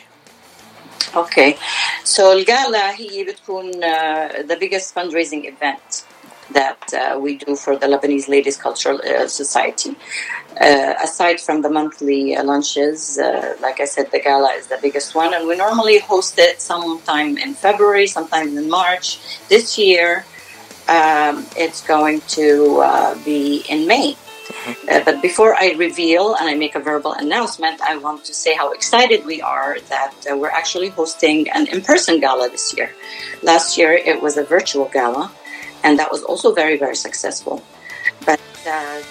Okay, 1.16 1.58
so 2.04 2.32
الجالا 2.32 2.92
هي 2.96 3.24
بتكون 3.24 3.72
uh, 3.72 4.44
the 4.48 4.56
biggest 4.60 4.94
fundraising 4.96 5.46
event 5.46 6.04
that 6.52 6.94
uh, 6.94 7.20
we 7.20 7.38
do 7.38 7.56
for 7.56 7.76
the 7.76 7.88
Lebanese 7.88 8.28
Ladies 8.30 8.58
Cultural 8.58 9.00
uh, 9.02 9.28
Society. 9.28 9.96
Uh, 10.60 10.94
aside 11.04 11.40
from 11.40 11.62
the 11.62 11.70
monthly 11.70 12.36
uh, 12.36 12.44
lunches, 12.44 13.20
uh, 13.20 13.56
like 13.62 13.80
I 13.80 13.86
said, 13.86 14.12
the 14.12 14.20
gala 14.20 14.54
is 14.54 14.68
the 14.68 14.80
biggest 14.82 15.14
one, 15.14 15.34
and 15.34 15.48
we 15.48 15.56
normally 15.56 16.00
host 16.00 16.40
it 16.40 16.62
sometime 16.62 17.38
in 17.38 17.54
February, 17.54 18.08
sometimes 18.08 18.56
in 18.56 18.70
March. 18.70 19.20
This 19.50 19.78
year, 19.78 20.26
um, 20.88 21.46
it's 21.56 21.82
going 21.82 22.22
to 22.40 23.18
be 23.24 23.64
in 23.70 23.86
May. 23.88 24.16
Uh, 24.91 25.01
but 25.05 25.23
before 25.23 25.55
I 25.55 25.73
reveal 25.73 26.35
and 26.35 26.49
I 26.49 26.55
make 26.55 26.75
a 26.75 26.81
verbal 26.81 27.13
announcement, 27.13 27.81
I 27.81 27.97
want 27.97 28.25
to 28.25 28.35
say 28.35 28.55
how 28.55 28.73
excited 28.73 29.25
we 29.25 29.41
are 29.41 29.79
that 29.89 30.15
uh, 30.31 30.37
we're 30.37 30.51
actually 30.51 30.89
hosting 30.89 31.49
an 31.51 31.67
in 31.69 31.81
person 31.83 32.21
gala 32.21 32.49
this 32.49 32.77
year. 32.77 32.95
Last 33.43 33.77
year 33.79 33.93
it 33.93 34.21
was 34.21 34.37
a 34.37 34.45
virtual 34.45 34.87
gala, 34.87 35.33
and 35.83 35.99
that 35.99 36.11
was 36.11 36.23
also 36.23 36.53
very, 36.53 36.77
very 36.77 36.97
successful. 36.97 37.63
But 38.25 38.41
uh, 38.67 39.03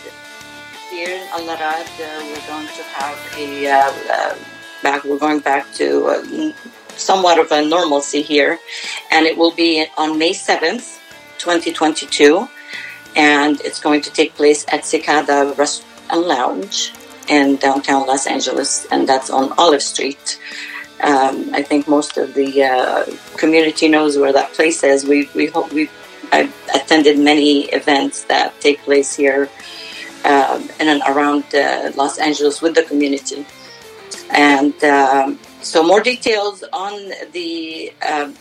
here 0.90 1.10
in 1.10 1.28
Al 1.30 1.50
Arad, 1.50 1.88
uh, 1.88 2.24
we're 2.28 2.48
going 2.48 2.68
to 2.68 2.84
have 3.00 3.20
a 3.38 3.68
uh, 3.68 4.36
back, 4.84 5.04
we're 5.04 5.20
going 5.20 5.40
back 5.40 5.72
to 5.76 6.54
somewhat 6.96 7.40
of 7.40 7.52
a 7.52 7.66
normalcy 7.66 8.22
here, 8.22 8.60
and 9.12 9.26
it 9.26 9.38
will 9.38 9.52
be 9.52 9.86
on 9.98 10.18
May 10.18 10.32
7th, 10.32 11.00
2022 11.40 12.48
and 13.16 13.60
it's 13.62 13.80
going 13.80 14.02
to 14.02 14.12
take 14.12 14.36
place 14.36 14.66
at 14.72 14.86
Cicada 14.86 15.54
Restaurant 15.58 15.88
and 16.12 16.22
Lounge 16.24 16.92
in 17.30 17.56
downtown 17.58 18.08
Los 18.08 18.28
Angeles, 18.28 18.86
and 18.92 19.08
that's 19.08 19.30
on 19.30 19.54
Olive 19.58 19.82
Street. 19.82 20.40
Um, 21.04 21.50
I 21.54 21.64
think 21.64 21.88
most 21.88 22.18
of 22.18 22.34
the 22.34 22.64
uh, 22.64 23.06
community 23.38 23.88
knows 23.88 24.18
where 24.18 24.34
that 24.34 24.54
place 24.54 24.84
is. 24.84 25.06
We 25.06 25.30
we 25.34 25.48
hope 25.48 25.72
we 25.72 25.90
I've 26.32 26.54
attended 26.74 27.18
many 27.20 27.64
events 27.70 28.26
that 28.26 28.60
take 28.62 28.80
place 28.80 29.16
here 29.16 29.50
um, 30.26 30.70
in 30.80 30.88
and 30.88 31.02
around 31.08 31.44
uh, 31.56 31.92
Los 31.96 32.20
Angeles 32.20 32.62
with 32.62 32.76
the 32.76 32.84
community, 32.84 33.46
and 34.30 34.76
um, 34.84 35.40
so 35.62 35.84
more 35.84 36.02
details 36.02 36.64
on 36.72 37.12
the 37.32 37.94
uh, 38.02 38.32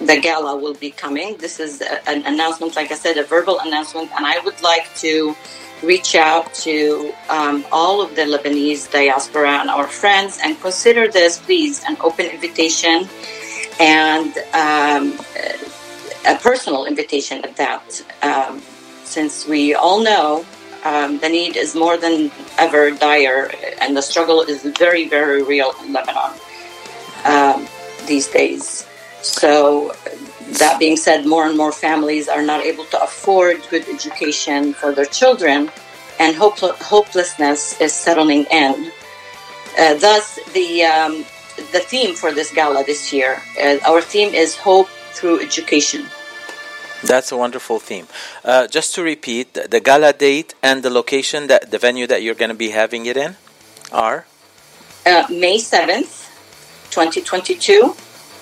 the 0.00 0.20
gala 0.20 0.56
will 0.56 0.74
be 0.74 0.90
coming. 0.90 1.36
This 1.38 1.58
is 1.60 1.82
an 2.06 2.24
announcement, 2.26 2.76
like 2.76 2.92
I 2.92 2.94
said, 2.94 3.16
a 3.18 3.24
verbal 3.24 3.58
announcement, 3.60 4.10
and 4.16 4.24
I 4.24 4.38
would 4.40 4.60
like 4.62 4.94
to 4.96 5.34
reach 5.82 6.14
out 6.14 6.52
to 6.54 7.12
um, 7.28 7.64
all 7.70 8.02
of 8.02 8.16
the 8.16 8.22
Lebanese 8.22 8.90
diaspora 8.90 9.58
and 9.60 9.70
our 9.70 9.86
friends 9.86 10.38
and 10.42 10.60
consider 10.60 11.08
this, 11.08 11.38
please, 11.38 11.84
an 11.88 11.96
open 12.00 12.26
invitation 12.26 13.08
and 13.80 14.36
um, 14.54 15.18
a 16.26 16.36
personal 16.40 16.84
invitation 16.84 17.44
at 17.44 17.56
that. 17.56 18.04
Um, 18.22 18.60
since 19.04 19.46
we 19.46 19.74
all 19.74 20.02
know 20.02 20.44
um, 20.84 21.18
the 21.18 21.28
need 21.28 21.56
is 21.56 21.74
more 21.74 21.96
than 21.96 22.30
ever 22.58 22.90
dire 22.90 23.50
and 23.80 23.96
the 23.96 24.02
struggle 24.02 24.42
is 24.42 24.62
very, 24.62 25.08
very 25.08 25.42
real 25.42 25.72
in 25.82 25.92
Lebanon 25.92 26.32
um, 27.24 27.66
these 28.06 28.28
days. 28.28 28.87
So, 29.22 29.92
that 30.58 30.78
being 30.78 30.96
said, 30.96 31.26
more 31.26 31.46
and 31.46 31.56
more 31.56 31.72
families 31.72 32.28
are 32.28 32.42
not 32.42 32.64
able 32.64 32.84
to 32.86 33.02
afford 33.02 33.60
good 33.70 33.88
education 33.88 34.72
for 34.72 34.92
their 34.92 35.04
children, 35.04 35.70
and 36.18 36.36
hope- 36.36 36.58
hopelessness 36.58 37.80
is 37.80 37.92
settling 37.92 38.44
in. 38.50 38.92
Uh, 39.78 39.94
thus, 39.94 40.38
the 40.52 40.84
um, 40.84 41.24
the 41.72 41.80
theme 41.80 42.14
for 42.14 42.32
this 42.32 42.52
gala 42.52 42.84
this 42.84 43.12
year, 43.12 43.42
uh, 43.60 43.78
our 43.86 44.00
theme 44.00 44.32
is 44.34 44.56
hope 44.56 44.88
through 45.12 45.40
education. 45.40 46.06
That's 47.02 47.30
a 47.30 47.36
wonderful 47.36 47.78
theme. 47.78 48.08
Uh, 48.44 48.66
just 48.66 48.94
to 48.94 49.02
repeat, 49.02 49.54
the 49.54 49.80
gala 49.80 50.12
date 50.12 50.54
and 50.62 50.82
the 50.82 50.90
location 50.90 51.46
that 51.46 51.70
the 51.70 51.78
venue 51.78 52.06
that 52.06 52.22
you're 52.22 52.34
going 52.34 52.50
to 52.50 52.56
be 52.56 52.70
having 52.70 53.06
it 53.06 53.16
in 53.16 53.36
are 53.92 54.26
uh, 55.06 55.26
May 55.30 55.58
7th, 55.58 56.26
2022 56.90 57.94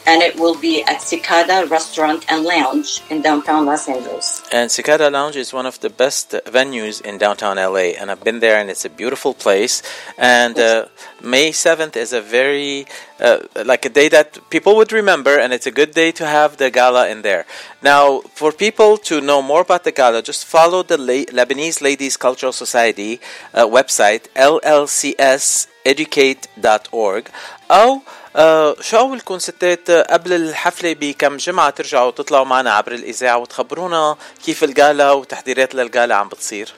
and 0.06 0.22
it 0.22 0.38
will 0.38 0.54
be 0.60 0.84
at 0.84 1.02
Cicada 1.02 1.66
Restaurant 1.66 2.24
and 2.30 2.44
Lounge 2.44 3.02
in 3.10 3.22
downtown 3.22 3.66
Los 3.66 3.88
Angeles. 3.88 4.42
And 4.52 4.70
Cicada 4.70 5.10
Lounge 5.10 5.34
is 5.36 5.52
one 5.52 5.66
of 5.66 5.80
the 5.80 5.90
best 5.90 6.30
venues 6.46 7.00
in 7.00 7.18
downtown 7.18 7.56
LA, 7.56 7.96
and 7.98 8.08
I've 8.10 8.22
been 8.22 8.38
there, 8.40 8.58
and 8.60 8.70
it's 8.70 8.84
a 8.84 8.90
beautiful 8.90 9.34
place. 9.34 9.82
And 10.16 10.56
uh, 10.58 10.86
May 11.22 11.50
seventh 11.52 11.96
is 11.96 12.12
a 12.12 12.20
very 12.20 12.86
uh, 13.18 13.38
like 13.64 13.84
a 13.84 13.88
day 13.88 14.08
that 14.08 14.38
people 14.50 14.76
would 14.76 14.92
remember, 14.92 15.38
and 15.38 15.52
it's 15.52 15.66
a 15.66 15.70
good 15.70 15.92
day 15.92 16.12
to 16.12 16.26
have 16.26 16.56
the 16.58 16.70
gala 16.70 17.08
in 17.08 17.22
there. 17.22 17.46
Now, 17.82 18.20
for 18.34 18.52
people 18.52 18.96
to 19.08 19.20
know 19.20 19.42
more 19.42 19.62
about 19.62 19.84
the 19.84 19.92
gala, 19.92 20.22
just 20.22 20.44
follow 20.44 20.82
the 20.82 20.98
La- 20.98 21.24
Lebanese 21.32 21.80
Ladies 21.82 22.16
Cultural 22.16 22.52
Society 22.52 23.20
uh, 23.54 23.66
website 23.66 24.28
llcseducate.org 24.36 27.28
أو 27.70 28.00
آه 28.36 28.76
شو 28.80 28.96
أول 28.98 29.20
كونستات 29.20 29.90
قبل 29.90 30.32
الحفلة 30.32 30.92
بكم 30.92 31.36
جمعة 31.36 31.70
ترجعوا 31.70 32.10
تطلعوا 32.10 32.44
معنا 32.44 32.72
عبر 32.72 32.92
الإذاعة 32.92 33.38
وتخبرونا 33.38 34.16
كيف 34.46 34.64
الجالا 34.64 35.12
وتحضيرات 35.12 35.74
للجالا 35.74 36.14
عم 36.14 36.28
بتصير 36.28 36.72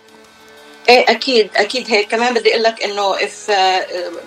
إيه 0.89 1.11
أكيد 1.11 1.51
أكيد 1.57 1.91
هيك 1.91 2.09
كمان 2.11 2.35
بدي 2.35 2.51
أقول 2.51 2.63
لك 2.63 2.83
انه 2.83 3.17
uh, 3.17 3.21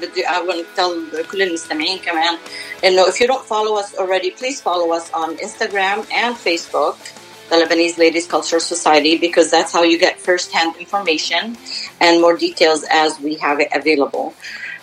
بدي 0.02 0.24
اول 0.24 0.66
tell 0.78 1.32
كل 1.32 1.42
المستمعين 1.42 2.00
كمان 2.00 2.38
انه 2.86 3.06
if 3.06 3.16
you 3.16 3.28
don't 3.28 3.46
follow 3.46 3.84
us 3.84 4.00
already 4.00 4.32
please 4.42 4.62
follow 4.62 4.92
us 5.00 5.12
on 5.14 5.38
Instagram 5.38 6.06
and 6.12 6.36
Facebook 6.36 6.96
the 7.50 7.58
Lebanese 7.58 7.98
Ladies 7.98 8.28
Cultural 8.28 8.62
Society 8.62 9.18
because 9.18 9.52
that's 9.52 9.74
how 9.74 9.84
you 9.84 9.98
get 9.98 10.20
first-hand 10.20 10.72
information 10.78 11.58
and 12.00 12.22
more 12.22 12.36
details 12.38 12.86
as 12.90 13.20
we 13.20 13.36
have 13.36 13.60
it 13.60 13.68
available. 13.74 14.34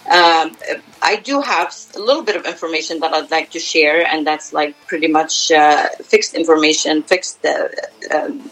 Um, 0.08 0.56
I 1.02 1.16
do 1.16 1.42
have 1.42 1.76
a 1.94 1.98
little 1.98 2.22
bit 2.22 2.34
of 2.36 2.46
information 2.46 3.00
that 3.00 3.12
I'd 3.12 3.30
like 3.30 3.50
to 3.50 3.58
share, 3.58 4.06
and 4.06 4.26
that's 4.26 4.52
like 4.52 4.74
pretty 4.86 5.06
much 5.08 5.52
uh, 5.52 5.88
fixed 6.02 6.34
information, 6.34 7.02
fixed 7.02 7.44
uh, 7.44 7.68
um, 8.10 8.50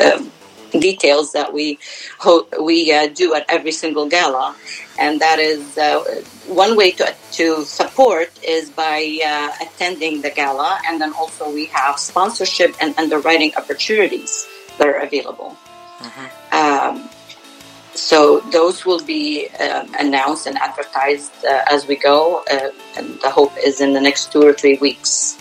uh, 0.00 0.22
details 0.72 1.32
that 1.32 1.52
we 1.52 1.78
ho- 2.18 2.46
we 2.62 2.92
uh, 2.92 3.08
do 3.08 3.34
at 3.34 3.44
every 3.48 3.72
single 3.72 4.08
gala, 4.08 4.56
and 4.98 5.20
that 5.20 5.38
is 5.38 5.76
uh, 5.76 6.22
one 6.46 6.76
way 6.76 6.92
to 6.92 7.14
to 7.32 7.64
support 7.64 8.30
is 8.42 8.70
by 8.70 9.18
uh, 9.24 9.52
attending 9.60 10.22
the 10.22 10.30
gala, 10.30 10.80
and 10.86 11.00
then 11.00 11.12
also 11.12 11.52
we 11.52 11.66
have 11.66 11.98
sponsorship 11.98 12.74
and 12.80 12.96
underwriting 12.98 13.52
opportunities 13.56 14.46
that 14.78 14.86
are 14.86 15.00
available. 15.00 15.56
Mm-hmm. 15.98 16.56
Um, 16.56 17.10
so 18.00 18.40
those 18.50 18.86
will 18.86 19.04
be 19.04 19.48
um, 19.60 19.94
announced 19.98 20.46
and 20.46 20.56
advertised 20.56 21.32
uh, 21.44 21.74
as 21.74 21.86
we 21.86 21.96
go, 21.96 22.42
uh, 22.50 22.70
and 22.96 23.20
the 23.20 23.30
hope 23.30 23.52
is 23.62 23.80
in 23.80 23.92
the 23.92 24.00
next 24.00 24.32
two 24.32 24.42
or 24.42 24.54
three 24.54 24.78
weeks. 24.78 25.38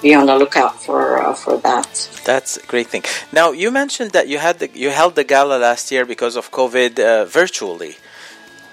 Be 0.00 0.14
on 0.14 0.26
the 0.26 0.36
lookout 0.36 0.82
for 0.82 1.22
uh, 1.22 1.34
for 1.34 1.56
that. 1.58 1.90
That's 2.24 2.56
a 2.56 2.66
great 2.72 2.88
thing. 2.88 3.04
Now 3.32 3.52
you 3.52 3.70
mentioned 3.70 4.10
that 4.12 4.28
you 4.28 4.38
had 4.38 4.58
the, 4.58 4.68
you 4.74 4.90
held 4.90 5.14
the 5.14 5.24
gala 5.24 5.58
last 5.58 5.90
year 5.92 6.04
because 6.04 6.36
of 6.36 6.50
COVID 6.50 6.98
uh, 6.98 7.24
virtually. 7.26 7.96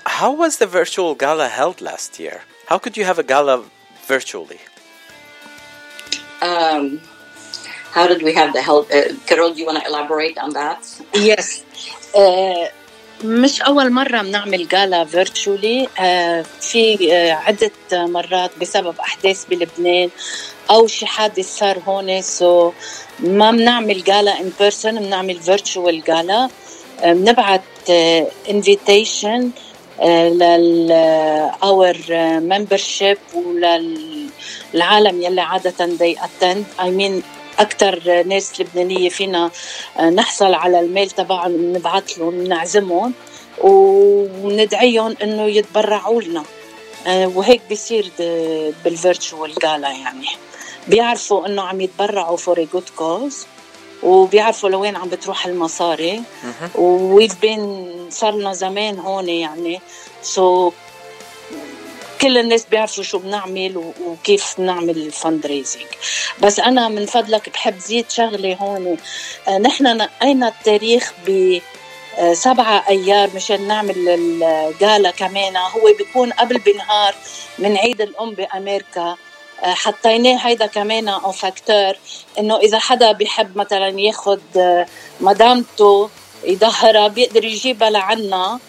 How 0.06 0.32
was 0.32 0.58
the 0.58 0.68
virtual 0.68 1.14
gala 1.16 1.48
held 1.48 1.80
last 1.82 2.20
year? 2.20 2.42
How 2.68 2.78
could 2.80 2.96
you 2.98 3.06
have 3.06 3.20
a 3.20 3.24
gala 3.24 3.64
virtually? 4.08 4.60
Um, 6.42 7.02
how 7.92 8.08
did 8.08 8.22
we 8.24 8.34
have 8.34 8.52
the 8.54 8.62
help? 8.62 8.90
Uh, 8.90 9.14
Carol, 9.28 9.54
do 9.54 9.60
you 9.60 9.66
want 9.66 9.80
to 9.84 9.86
elaborate 9.88 10.38
on 10.38 10.52
that? 10.54 10.82
Yes. 11.14 11.64
Uh, 12.16 12.68
مش 13.24 13.62
أول 13.62 13.92
مرة 13.92 14.22
بنعمل 14.22 14.68
جالا 14.68 15.06
فيرتشولي 15.06 15.88
آه 16.00 16.46
في 16.62 17.14
آه 17.14 17.32
عدة 17.32 17.72
مرات 17.92 18.52
بسبب 18.62 18.96
أحداث 19.00 19.46
بلبنان 19.46 20.10
أو 20.72 20.88
شي 20.88 21.06
حادث 21.06 21.58
صار 21.58 21.80
هون 21.88 22.22
so 22.22 22.72
ما 23.20 23.52
بنعمل 23.52 24.04
gala 24.04 24.40
in 24.40 24.52
person 24.60 25.00
بنعمل 25.00 25.40
virtual 25.40 26.04
gala 26.04 26.50
بنبعت 27.04 27.90
invitation 28.50 29.52
لل 30.02 30.92
our 31.64 31.98
membership 32.40 33.18
وللعالم 33.34 35.22
يلي 35.22 35.42
عادة 35.42 35.98
they 35.98 36.16
attend. 36.16 36.66
I 36.80 36.90
mean 36.90 37.24
أكثر 37.60 38.24
ناس 38.24 38.62
لبنانية 38.62 39.10
فينا 39.10 39.52
نحصل 40.00 40.54
على 40.54 40.80
ال 40.80 40.86
mail 40.86 41.10
تبعهم 41.10 41.74
نبعث 41.76 42.20
لهم 42.20 42.44
نعزمهم 42.44 43.14
وندعيهم 43.62 45.16
إنه 45.24 45.44
يتبرعوا 45.44 46.22
لنا. 46.22 46.44
وهيك 47.08 47.62
بيصير 47.70 48.12
بال 48.84 49.00
virtual 49.00 49.56
gala 49.62 49.92
يعني. 49.92 50.28
بيعرفوا 50.88 51.48
إنه 51.48 51.62
عم 51.62 51.82
يتبرعوا 51.82 52.38
for 52.38 52.64
good 52.74 52.90
cause 52.98 53.46
وبيعرفوا 54.04 54.70
لوين 54.70 54.96
عم 54.96 55.10
بتروح 55.10 55.46
المصاري. 55.46 56.24
we've 56.76 57.42
been 57.42 57.92
صار 58.10 58.36
لنا 58.36 58.54
زمان 58.54 59.00
هون 59.00 59.30
يعني. 59.30 59.82
so 60.22 60.70
so 60.70 60.74
كل 62.22 62.38
الناس 62.38 62.66
بيعرفوا 62.66 63.04
شو 63.04 63.20
بنعمل 63.20 63.94
وكيف 64.06 64.56
بنعمل 64.58 64.98
ال 64.98 65.46
fundraising 65.46 65.86
بس 66.42 66.60
أنا 66.60 66.88
من 66.88 67.06
فضلك 67.06 67.50
بحب 67.50 67.80
زيد 67.80 68.10
شغلة 68.10 68.56
هون. 68.56 68.98
آه، 69.48 69.58
نحن 69.58 69.98
نقينا 69.98 70.48
التاريخ 70.48 71.14
ب 71.28 71.60
آه، 72.18 72.34
سبعة 72.34 72.84
أيار 72.90 73.30
مشان 73.36 73.68
نعمل 73.68 73.96
الجالا 74.44 75.12
كمان. 75.12 75.58
هو 75.58 75.94
بيكون 75.98 76.32
قبل 76.32 76.58
بنهار 76.58 77.16
من 77.60 77.78
عيد 77.78 78.02
الأم 78.02 78.32
بأمريكا. 78.32 79.16
آه، 79.64 79.74
حطيناه 79.74 80.48
هيدا 80.48 80.66
كمان 80.66 81.08
أو 81.08 81.32
فاكتور 81.32 81.94
إنه 82.40 82.58
إذا 82.58 82.80
حدا 82.80 83.12
بيحب 83.12 83.58
مثلا 83.58 84.00
ياخذ 84.00 84.40
مدامته 85.20 86.10
يظهرها 86.44 87.08
بيقدر 87.08 87.46
يجيبها 87.46 87.90
لعنا. 87.90 88.60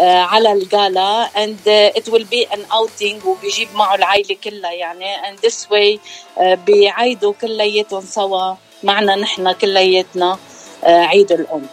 على 0.00 0.52
الجالا 0.52 1.30
and 1.34 1.58
uh, 1.66 2.00
it 2.00 2.12
will 2.12 2.24
be 2.24 2.46
an 2.54 2.60
outing 2.72 3.26
وبيجيب 3.26 3.68
معه 3.74 3.94
العائلة 3.94 4.36
كلها 4.44 4.72
يعني. 4.72 5.16
And 5.16 5.38
this 5.46 5.66
way 5.70 5.98
uh, 6.36 6.42
بيعيدوا 6.42 7.32
كلياتهم 7.40 8.04
سوا. 8.04 8.54
معنا 8.82 9.16
نحن 9.16 9.52
كلياتنا 9.52 10.38
عيد 10.84 11.32
الأم. 11.32 11.66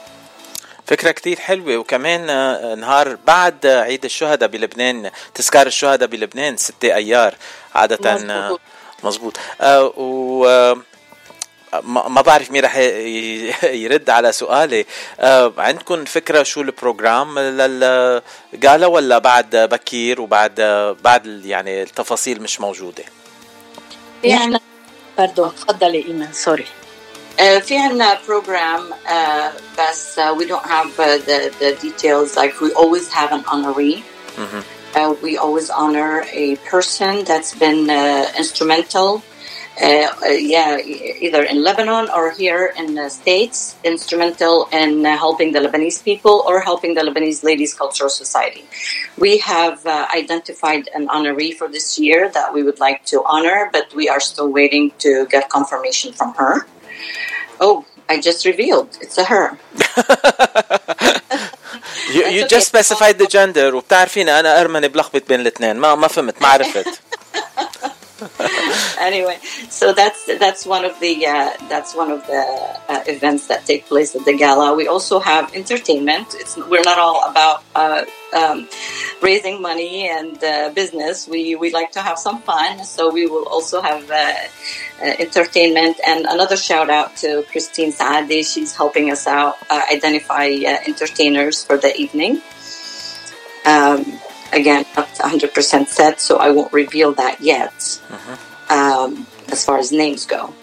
فكرة 0.85 1.11
كتير 1.11 1.39
حلوة. 1.39 1.77
وكمان 1.77 2.25
نهار 2.79 3.17
بعد 3.27 3.65
عيد 3.65 4.05
الشهداء 4.05 4.49
بلبنان 4.49 5.11
تذكار 5.33 5.67
الشهداء 5.67 6.09
بلبنان 6.09 6.57
ستة 6.57 6.95
أيار. 6.95 7.35
عادة 7.75 8.13
مزبوط, 8.13 8.59
مزبوط. 9.03 9.37
آه 9.61 9.93
و 9.97 10.75
ما 11.83 12.21
بعرف 12.21 12.51
مين 12.51 12.63
رح 12.63 12.77
يرد 13.63 14.09
على 14.09 14.31
سؤالي. 14.31 14.85
آه 15.19 15.53
عندكم 15.57 16.05
فكرة 16.05 16.43
شو 16.43 16.61
البروجرام؟ 16.61 17.39
للجالا 17.39 18.87
ولا 18.87 19.17
بعد 19.17 19.55
بكير 19.55 20.21
وبعد 20.21 20.61
بعد 21.03 21.45
يعني 21.45 21.83
التفاصيل 21.83 22.41
مش 22.41 22.61
موجودة؟ 22.61 23.03
يعني 24.23 24.59
باردون 25.17 25.55
تفضلي 25.55 26.05
إيمان 26.05 26.33
سوري 26.33 26.65
Uh, 27.37 27.41
في 27.41 27.77
عنا 27.77 28.17
program 28.27 28.93
uh, 29.07 29.11
بس 29.79 30.19
uh, 30.19 30.33
we 30.37 30.45
don't 30.45 30.65
have 30.65 30.99
uh, 30.99 31.17
the, 31.17 31.51
the 31.59 31.71
details. 31.85 32.37
Like 32.37 32.61
we 32.61 32.71
always 32.71 33.07
have 33.09 33.31
an 33.33 33.43
honoree. 33.43 34.03
mm-hmm. 34.37 34.61
uh, 34.95 35.13
we 35.21 35.37
always 35.37 35.69
honor 35.69 36.25
a 36.31 36.55
person 36.71 37.23
that's 37.29 37.53
been 37.63 37.89
uh, 37.89 38.25
instrumental. 38.37 39.21
yeah, 39.78 40.78
either 40.78 41.42
in 41.42 41.62
Lebanon 41.62 42.08
or 42.10 42.30
here 42.32 42.72
in 42.76 42.94
the 42.94 43.08
States, 43.08 43.76
instrumental 43.84 44.68
in 44.72 45.06
uh, 45.06 45.16
helping 45.16 45.52
the 45.52 45.60
Lebanese 45.60 46.04
people 46.04 46.42
or 46.46 46.60
helping 46.60 46.94
the 46.94 47.00
Lebanese 47.00 47.42
Ladies 47.42 47.74
Cultural 47.74 48.10
Society. 48.10 48.64
We 49.18 49.38
have 49.38 49.84
uh, 49.86 50.06
identified 50.14 50.88
an 50.94 51.08
honoree 51.08 51.54
for 51.54 51.68
this 51.68 51.98
year 51.98 52.30
that 52.30 52.52
we 52.52 52.62
would 52.62 52.80
like 52.80 53.04
to 53.06 53.22
honor, 53.24 53.70
but 53.72 53.94
we 53.94 54.08
are 54.08 54.20
still 54.20 54.50
waiting 54.52 54.92
to 54.98 55.26
get 55.26 55.48
confirmation 55.48 56.12
from 56.12 56.34
her. 56.34 56.66
Oh, 57.60 57.86
I 58.08 58.20
just 58.20 58.44
revealed 58.44 58.98
it's 59.00 59.18
a 59.18 59.24
her. 59.24 59.56
you, 62.14 62.22
you 62.26 62.42
okay. 62.44 62.48
just 62.48 62.66
specified 62.66 63.18
the 63.18 63.26
gender 63.26 63.74
وبتعرفين 63.74 64.28
انا 64.28 64.60
ارمني 64.60 64.88
بلخبط 64.88 65.28
بين 65.28 65.40
الاثنين 65.40 65.76
ما 65.76 65.94
ما 65.94 66.08
فهمت 66.08 66.42
ما 66.42 66.48
عرفت 66.48 67.00
anyway, 68.99 69.37
so 69.69 69.91
that's 69.91 70.25
that's 70.39 70.65
one 70.65 70.85
of 70.85 70.97
the 71.01 71.25
uh, 71.25 71.51
that's 71.67 71.93
one 71.93 72.11
of 72.11 72.25
the 72.27 72.43
uh, 72.87 73.03
events 73.07 73.47
that 73.47 73.65
take 73.65 73.85
place 73.87 74.15
at 74.15 74.23
the 74.23 74.37
gala. 74.37 74.73
We 74.73 74.87
also 74.87 75.19
have 75.19 75.53
entertainment. 75.53 76.27
It's 76.33 76.55
we're 76.55 76.83
not 76.83 76.97
all 76.97 77.29
about 77.29 77.63
uh, 77.75 78.05
um, 78.33 78.69
raising 79.21 79.61
money 79.61 80.07
and 80.07 80.41
uh, 80.41 80.71
business. 80.73 81.27
We 81.27 81.55
we 81.55 81.73
like 81.73 81.91
to 81.91 82.01
have 82.01 82.17
some 82.17 82.41
fun, 82.41 82.85
so 82.85 83.11
we 83.11 83.27
will 83.27 83.47
also 83.47 83.81
have 83.81 84.09
uh, 84.09 84.15
uh, 84.15 85.13
entertainment. 85.19 85.99
And 86.07 86.25
another 86.25 86.55
shout 86.55 86.89
out 86.89 87.17
to 87.17 87.43
Christine 87.51 87.91
Saadi. 87.91 88.43
She's 88.43 88.73
helping 88.73 89.11
us 89.11 89.27
out 89.27 89.57
identify 89.69 90.47
entertainers 90.87 91.65
for 91.65 91.75
the 91.75 91.93
evening. 91.97 92.41
Um, 93.65 94.21
again, 94.54 94.84
not 94.96 95.08
100% 95.08 95.86
set, 95.88 96.20
so 96.20 96.38
I 96.38 96.50
won't 96.50 96.72
reveal 96.72 97.12
that 97.14 97.40
yet 97.40 97.72
mm-hmm. 97.72 98.72
um, 98.72 99.26
as 99.48 99.64
far 99.64 99.78
as 99.78 99.92
names 99.92 100.26
go. 100.26 100.54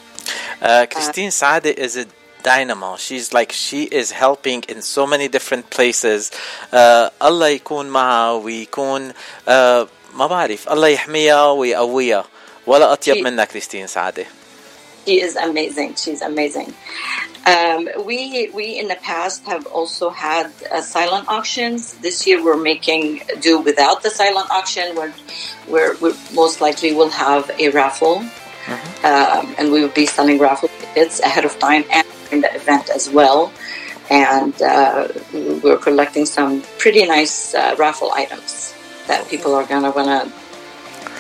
Uh, 0.62 0.86
Christine 0.90 1.28
uh, 1.28 1.32
Saade 1.32 1.74
is 1.74 1.98
a 1.98 2.06
dynamo. 2.44 2.98
She's 2.98 3.34
like, 3.34 3.52
she 3.52 3.84
is 3.84 4.12
helping 4.12 4.64
in 4.70 4.82
so 4.82 5.06
many 5.06 5.28
different 5.28 5.70
places. 5.70 6.32
Uh, 6.72 7.10
الله 7.22 7.48
يكون 7.48 7.90
معها 7.90 8.32
ويكون 8.32 9.14
uh, 9.48 9.88
ما 10.14 10.28
بعرف 10.28 10.70
الله 10.70 10.88
يحميها 10.88 11.52
ويقويها 11.52 12.26
ولا 12.68 12.94
أطيب 12.94 13.18
منها 13.18 13.46
كريستين 13.46 13.88
سعادة. 13.88 14.26
She 15.05 15.21
is 15.21 15.37
amazing. 15.37 15.95
She's 15.95 16.23
amazing. 16.23 16.75
Um, 17.45 17.89
we 18.07 18.51
we 18.55 18.79
in 18.79 18.87
the 18.87 18.95
past 19.03 19.45
have 19.47 19.67
also 19.67 20.11
had 20.11 20.53
uh, 20.71 20.81
silent 20.81 21.29
auctions. 21.29 21.95
This 21.95 22.25
year 22.27 22.43
we're 22.43 22.63
making 22.63 23.23
do 23.41 23.59
without 23.59 24.03
the 24.05 24.11
silent 24.11 24.49
auction. 24.51 24.95
Where 24.95 25.11
where 25.67 25.95
we 26.01 26.15
most 26.35 26.61
likely 26.61 26.95
will 26.95 27.11
have 27.11 27.51
a 27.59 27.71
raffle, 27.71 28.19
mm-hmm. 28.23 29.07
um, 29.07 29.55
and 29.59 29.73
we 29.73 29.83
will 29.83 29.97
be 30.03 30.07
selling 30.07 30.39
raffle 30.39 30.69
tickets 30.79 31.19
ahead 31.19 31.45
of 31.45 31.59
time 31.59 31.85
and 31.91 32.07
in 32.31 32.41
the 32.43 32.55
event 32.55 32.91
as 32.91 33.11
well. 33.11 33.53
And 34.09 34.55
uh, 34.63 35.09
we're 35.33 35.79
collecting 35.79 36.27
some 36.27 36.63
pretty 36.79 37.05
nice 37.07 37.55
uh, 37.55 37.75
raffle 37.77 38.13
items 38.13 38.75
that 39.09 39.29
people 39.29 39.55
are 39.55 39.65
gonna 39.65 39.91
wanna 39.91 40.31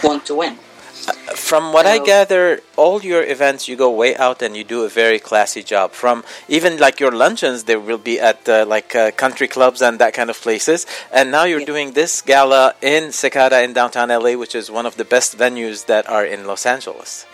want 0.04 0.26
to 0.26 0.36
win. 0.36 0.56
From 1.35 1.71
what 1.71 1.85
I 1.85 1.99
gather, 1.99 2.59
all 2.75 3.01
your 3.01 3.23
events 3.23 3.69
you 3.69 3.77
go 3.77 3.89
way 3.89 4.15
out 4.17 4.41
and 4.41 4.57
you 4.57 4.65
do 4.65 4.83
a 4.83 4.89
very 4.89 5.19
classy 5.19 5.63
job. 5.63 5.91
From 5.91 6.25
even 6.49 6.77
like 6.77 6.99
your 6.99 7.11
luncheons, 7.11 7.63
there 7.63 7.79
will 7.79 7.97
be 7.97 8.19
at 8.19 8.47
uh, 8.49 8.65
like 8.67 8.93
uh, 8.93 9.11
country 9.11 9.47
clubs 9.47 9.81
and 9.81 9.99
that 9.99 10.13
kind 10.13 10.29
of 10.29 10.39
places. 10.41 10.85
And 11.11 11.31
now 11.31 11.43
you're 11.45 11.61
yeah. 11.61 11.65
doing 11.65 11.91
this 11.93 12.21
gala 12.21 12.75
in 12.81 13.11
Secara 13.13 13.61
in 13.63 13.71
downtown 13.73 14.09
LA, 14.09 14.33
which 14.35 14.55
is 14.55 14.69
one 14.69 14.85
of 14.85 14.97
the 14.97 15.05
best 15.05 15.37
venues 15.37 15.85
that 15.85 16.09
are 16.09 16.25
in 16.25 16.45
Los 16.45 16.65
Angeles. 16.65 17.25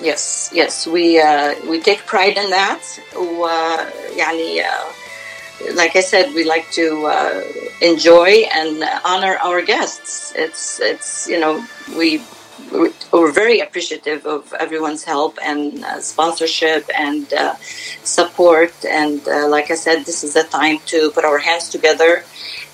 Yes, 0.00 0.50
yes, 0.52 0.86
we 0.86 1.18
uh, 1.20 1.54
we 1.68 1.80
take 1.80 2.04
pride 2.06 2.36
in 2.36 2.50
that. 2.50 2.82
يعني, 3.14 4.60
uh, 4.60 5.74
like 5.74 5.96
I 5.96 6.00
said, 6.00 6.34
we 6.34 6.44
like 6.44 6.70
to 6.72 7.06
uh, 7.06 7.40
enjoy 7.80 8.44
and 8.52 8.84
honor 9.04 9.38
our 9.42 9.62
guests. 9.62 10.34
It's 10.36 10.80
it's 10.80 11.28
you 11.28 11.40
know 11.40 11.64
we 11.96 12.22
we're 12.71 13.31
very 13.31 13.59
appreciative 13.59 14.25
of 14.25 14.53
everyone's 14.53 15.03
help 15.03 15.37
and 15.43 15.83
uh, 15.83 15.99
sponsorship 15.99 16.89
and 16.97 17.31
uh, 17.33 17.55
support. 18.03 18.73
And 18.85 19.25
uh, 19.27 19.47
like 19.47 19.71
I 19.71 19.75
said, 19.75 20.05
this 20.05 20.23
is 20.23 20.33
the 20.33 20.43
time 20.43 20.79
to 20.87 21.11
put 21.11 21.25
our 21.25 21.37
hands 21.37 21.69
together 21.69 22.23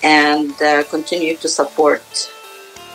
and 0.02 0.52
uh, 0.62 0.84
continue 0.84 1.36
to 1.38 1.48
support 1.48 2.30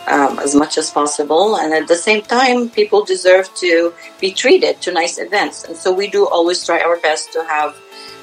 um, 0.08 0.40
as 0.40 0.56
much 0.56 0.78
as 0.78 0.90
possible. 0.90 1.58
And 1.58 1.74
at 1.74 1.88
the 1.88 1.96
same 1.96 2.22
time, 2.22 2.70
people 2.70 3.04
deserve 3.04 3.54
to 3.56 3.94
be 4.20 4.32
treated 4.32 4.82
to 4.82 4.92
nice 4.92 5.18
events. 5.18 5.64
And 5.66 5.76
so 5.76 5.94
we 5.94 6.08
do 6.08 6.28
always 6.28 6.66
try 6.66 6.82
our 6.82 6.98
best 6.98 7.34
to 7.34 7.44
have 7.44 7.76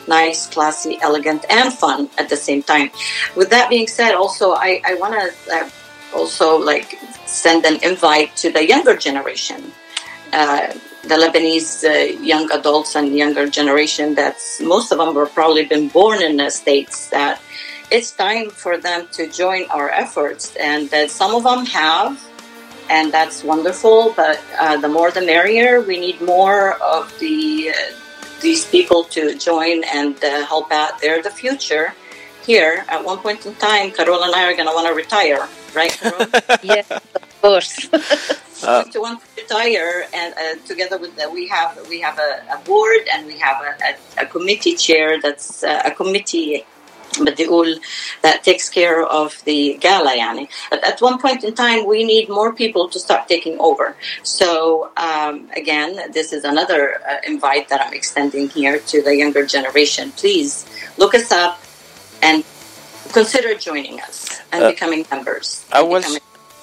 nice, 0.09 0.47
classy, 0.47 0.99
elegant, 1.03 1.45
and 1.51 1.73
fun 1.73 2.11
at 2.19 2.29
the 2.29 2.37
same 2.37 2.63
time. 2.63 2.91
With 3.37 3.51
that 3.51 3.71
being 3.71 3.87
said, 3.87 4.15
also, 4.15 4.53
I, 4.53 4.81
I 4.85 4.95
want 4.95 5.15
to 5.15 5.55
uh, 5.55 5.71
also 6.15 6.59
like 6.59 6.99
send 7.31 7.65
an 7.65 7.83
invite 7.83 8.37
to 8.37 8.51
the 8.51 8.67
younger 8.67 8.97
generation, 8.97 9.73
uh, 10.33 10.67
the 11.03 11.15
Lebanese 11.15 11.85
uh, 11.85 12.23
young 12.23 12.51
adults 12.51 12.95
and 12.95 13.17
younger 13.17 13.49
generation. 13.49 14.15
That's 14.15 14.61
most 14.61 14.93
of 14.93 14.99
them 14.99 15.15
were 15.15 15.27
probably 15.27 15.65
been 15.65 15.89
born 15.89 16.23
in 16.23 16.37
the 16.37 16.51
states. 16.51 17.09
That 17.09 17.41
it's 17.91 18.11
time 18.13 18.51
for 18.51 18.77
them 18.77 19.09
to 19.13 19.29
join 19.29 19.65
our 19.71 19.91
efforts, 19.91 20.55
and 20.57 20.91
that 20.91 21.11
some 21.11 21.35
of 21.35 21.45
them 21.45 21.65
have. 21.67 22.23
And 22.91 23.13
that's 23.13 23.45
wonderful, 23.45 24.13
but 24.17 24.43
uh, 24.59 24.77
the 24.79 24.89
more 24.89 25.13
the 25.13 25.23
merrier. 25.23 25.81
We 25.81 26.01
need 26.01 26.21
more 26.21 26.75
of 26.83 27.17
the 27.21 27.71
uh, 27.71 27.95
these 28.41 28.65
people 28.67 29.05
to 29.05 29.39
join 29.39 29.85
and 29.85 30.17
uh, 30.25 30.45
help 30.45 30.73
out. 30.73 31.01
They're 31.01 31.23
the 31.23 31.31
future 31.31 31.95
here. 32.45 32.85
At 32.89 33.05
one 33.05 33.19
point 33.19 33.47
in 33.47 33.55
time, 33.57 33.91
Carol 33.91 34.23
and 34.23 34.35
I 34.35 34.51
are 34.51 34.55
going 34.55 34.69
to 34.69 34.75
want 34.75 34.89
to 34.89 34.95
retire 34.95 35.49
right? 35.75 35.99
yes, 36.63 36.91
of 36.91 37.41
course. 37.41 37.89
uh, 38.65 38.85
to 38.85 39.01
want 39.01 39.21
to 39.21 39.43
retire, 39.43 40.07
and 40.13 40.35
uh, 40.35 40.67
together 40.67 40.99
with 40.99 41.17
the, 41.17 41.31
we 41.31 41.49
have 41.49 41.79
we 41.89 42.01
have 42.01 42.19
a, 42.19 42.43
a 42.53 42.59
board 42.65 43.01
and 43.13 43.27
we 43.27 43.39
have 43.39 43.63
a, 43.63 43.75
a, 43.85 44.25
a 44.25 44.27
committee 44.27 44.75
chair 44.75 45.21
that's 45.21 45.65
uh, 45.65 45.83
a 45.85 45.91
committee 45.91 46.65
but 47.25 47.45
all 47.49 47.67
that 48.23 48.45
takes 48.45 48.69
care 48.69 49.03
of 49.03 49.43
the 49.45 49.77
gala 49.81 50.13
yani. 50.13 50.49
But 50.71 50.85
at 50.87 51.03
one 51.03 51.19
point 51.19 51.43
in 51.43 51.55
time 51.55 51.85
we 51.85 52.05
need 52.05 52.29
more 52.29 52.53
people 52.53 52.89
to 52.89 53.01
start 53.01 53.27
taking 53.27 53.59
over. 53.59 53.97
So 54.23 54.93
um, 54.97 55.51
again, 55.57 56.13
this 56.13 56.33
is 56.33 56.45
another 56.45 57.03
uh, 57.05 57.17
invite 57.27 57.69
that 57.69 57.81
I'm 57.81 57.93
extending 57.93 58.49
here 58.49 58.79
to 58.79 59.03
the 59.03 59.17
younger 59.17 59.45
generation. 59.45 60.13
Please 60.13 60.67
look 60.99 61.17
us 61.17 61.33
up 61.33 61.61
and 62.22 62.44
consider 63.14 63.56
joining 63.56 64.02
us 64.02 64.42
and 64.52 64.64
uh, 64.64 64.72
becoming 64.72 65.06
members. 65.12 65.64
أول 65.74 66.04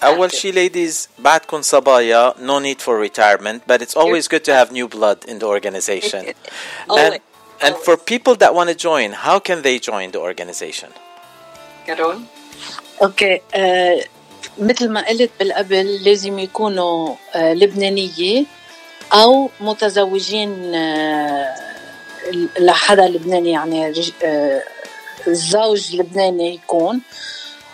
أول 0.02 0.32
شيء 0.32 0.52
ladies 0.54 1.08
بعدكم 1.18 1.62
صبايا 1.62 2.34
no 2.38 2.58
need 2.58 2.80
for 2.82 2.98
retirement 2.98 3.62
but 3.66 3.82
it's 3.82 3.96
always 3.96 4.28
good 4.28 4.44
to 4.44 4.52
have 4.52 4.72
new 4.72 4.88
blood 4.88 5.24
in 5.24 5.38
the 5.38 5.46
organization. 5.46 6.34
and, 6.90 7.20
and 7.60 7.76
for 7.76 7.96
people 7.96 8.34
that 8.34 8.54
want 8.54 8.68
to 8.68 8.74
join 8.74 9.12
how 9.12 9.38
can 9.38 9.62
they 9.62 9.78
join 9.78 10.10
the 10.10 10.20
organization? 10.20 10.88
كارول 11.86 12.20
اوكي 13.02 13.40
uh, 13.54 14.06
مثل 14.58 14.88
ما 14.88 15.08
قلت 15.08 15.30
بالقبل 15.40 16.04
لازم 16.04 16.38
يكونوا 16.38 17.14
uh, 17.14 17.36
لبنانيه 17.36 18.44
او 19.12 19.50
متزوجين 19.60 20.72
uh, 20.72 21.72
لحدا 22.58 23.08
لبناني 23.08 23.50
يعني 23.50 23.92
الزوج 25.27 25.95
لبناني 25.95 26.53
يكون. 26.55 27.01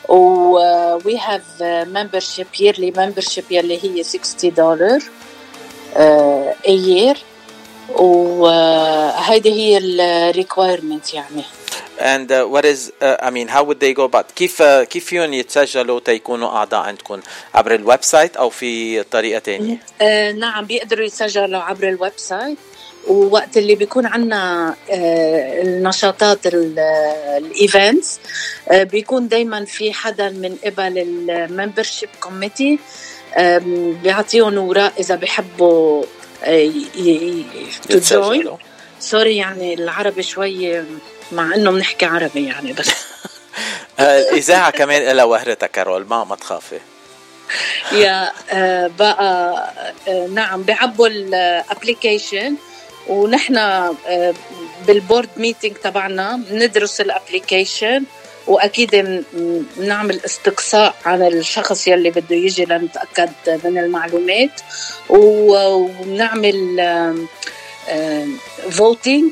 و 0.09 0.57
we 1.05 1.17
have 1.17 1.43
membership 1.63 2.47
yearly 2.59 2.93
membership 2.97 3.43
يلي 3.51 3.79
هي 3.83 4.03
60 4.03 4.53
دولار 4.53 5.03
a 6.67 6.77
year 6.77 7.17
وهيدي 7.89 9.51
هي 9.53 9.77
ال 9.77 9.89
requirement 9.89 11.13
يعني. 11.13 11.43
And 11.99 12.31
uh, 12.31 12.45
what 12.47 12.65
is 12.65 12.91
uh, 13.01 13.17
I 13.21 13.29
mean 13.29 13.47
how 13.47 13.63
would 13.63 13.79
they 13.79 13.93
go 13.93 14.03
about 14.03 14.31
كيف 14.35 14.61
uh, 14.61 14.83
كيف 14.83 15.05
فيهم 15.05 15.33
يتسجلوا 15.33 15.99
تيكونوا 15.99 16.49
أعضاء 16.49 16.79
عندكم؟ 16.79 17.19
عبر 17.53 17.75
ال 17.75 18.03
website 18.03 18.35
أو 18.37 18.49
في 18.49 19.03
طريقة 19.03 19.39
ثانية؟ 19.39 19.77
uh, 19.77 20.03
نعم 20.39 20.65
بيقدروا 20.65 21.05
يتسجلوا 21.05 21.61
عبر 21.61 21.89
ال 21.89 22.13
website. 22.17 22.57
ووقت 23.07 23.57
اللي 23.57 23.75
بيكون 23.75 24.05
عندنا 24.05 24.75
آه، 24.91 25.61
النشاطات 25.61 26.39
ال 26.45 26.70
events 26.70 28.19
آه، 28.71 28.83
بيكون 28.83 29.27
دائما 29.27 29.65
في 29.65 29.93
حدا 29.93 30.29
من 30.29 30.55
قبل 30.65 30.97
ال 30.97 31.08
membership 31.08 32.09
committee 32.19 32.79
بيعطيهم 34.03 34.57
اوراق 34.57 34.93
إذا 34.99 35.15
بحبوا 35.15 36.03
ت 37.89 38.01
join 38.01 38.49
sorry 38.99 39.37
يعني 39.37 39.73
العربي 39.73 40.23
شوي 40.23 40.83
مع 41.31 41.55
إنه 41.55 41.71
بنحكي 41.71 42.05
عربي 42.05 42.45
يعني 42.45 42.73
بس. 42.73 42.89
الاذاعه 43.99 44.69
كمان 44.69 45.15
لها 45.15 45.25
وهرتها 45.25 45.67
كارول 45.67 46.05
ما 46.09 46.23
ما 46.23 46.35
تخافي. 46.35 46.79
yeah 47.91 48.31
آه، 48.51 48.87
بقى 48.99 49.73
نعم 50.29 50.63
بعبوا 50.63 51.07
ال 51.07 51.20
application 51.20 52.55
ونحن 53.07 53.57
آه، 53.57 54.33
بال 54.87 54.99
board 54.99 55.29
meeting 55.37 55.75
تبعنا 55.75 56.35
بندرس 56.49 57.01
ال 57.01 57.10
application 57.10 58.03
وأكيد 58.47 59.23
بنعمل 59.77 60.19
استقصاء 60.25 60.95
عن 61.05 61.23
الشخص 61.23 61.87
يلي 61.87 62.09
بده 62.09 62.35
يجي 62.35 62.65
لنتأكد 62.65 63.29
من 63.47 63.77
المعلومات 63.77 64.61
وبنعمل 65.09 66.57
فوتينج 68.71 69.31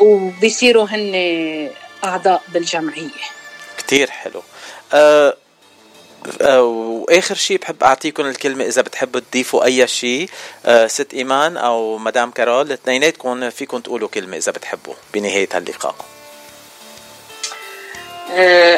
وبيصيروا 0.00 0.86
هن 0.90 1.70
أعضاء 2.04 2.42
بالجمعية. 2.48 3.10
كثير 3.78 4.10
حلو. 4.10 4.42
أه 4.92 5.36
واخر 6.40 7.34
شيء 7.34 7.58
بحب 7.58 7.82
اعطيكم 7.82 8.26
الكلمة 8.26 8.64
إذا 8.64 8.82
بتحبوا 8.82 9.20
تضيفوا 9.20 9.64
أي 9.64 9.86
شيء 9.86 10.28
ست 10.86 11.14
إيمان 11.14 11.56
أو 11.56 11.98
مدام 11.98 12.30
كارول 12.30 12.72
اثنيناتكم 12.72 13.50
فيكم 13.50 13.78
تقولوا 13.78 14.08
كلمة 14.08 14.36
إذا 14.36 14.52
بتحبوا. 14.52 14.94
بنهاية 15.14 15.48
هاللقاء. 15.52 15.94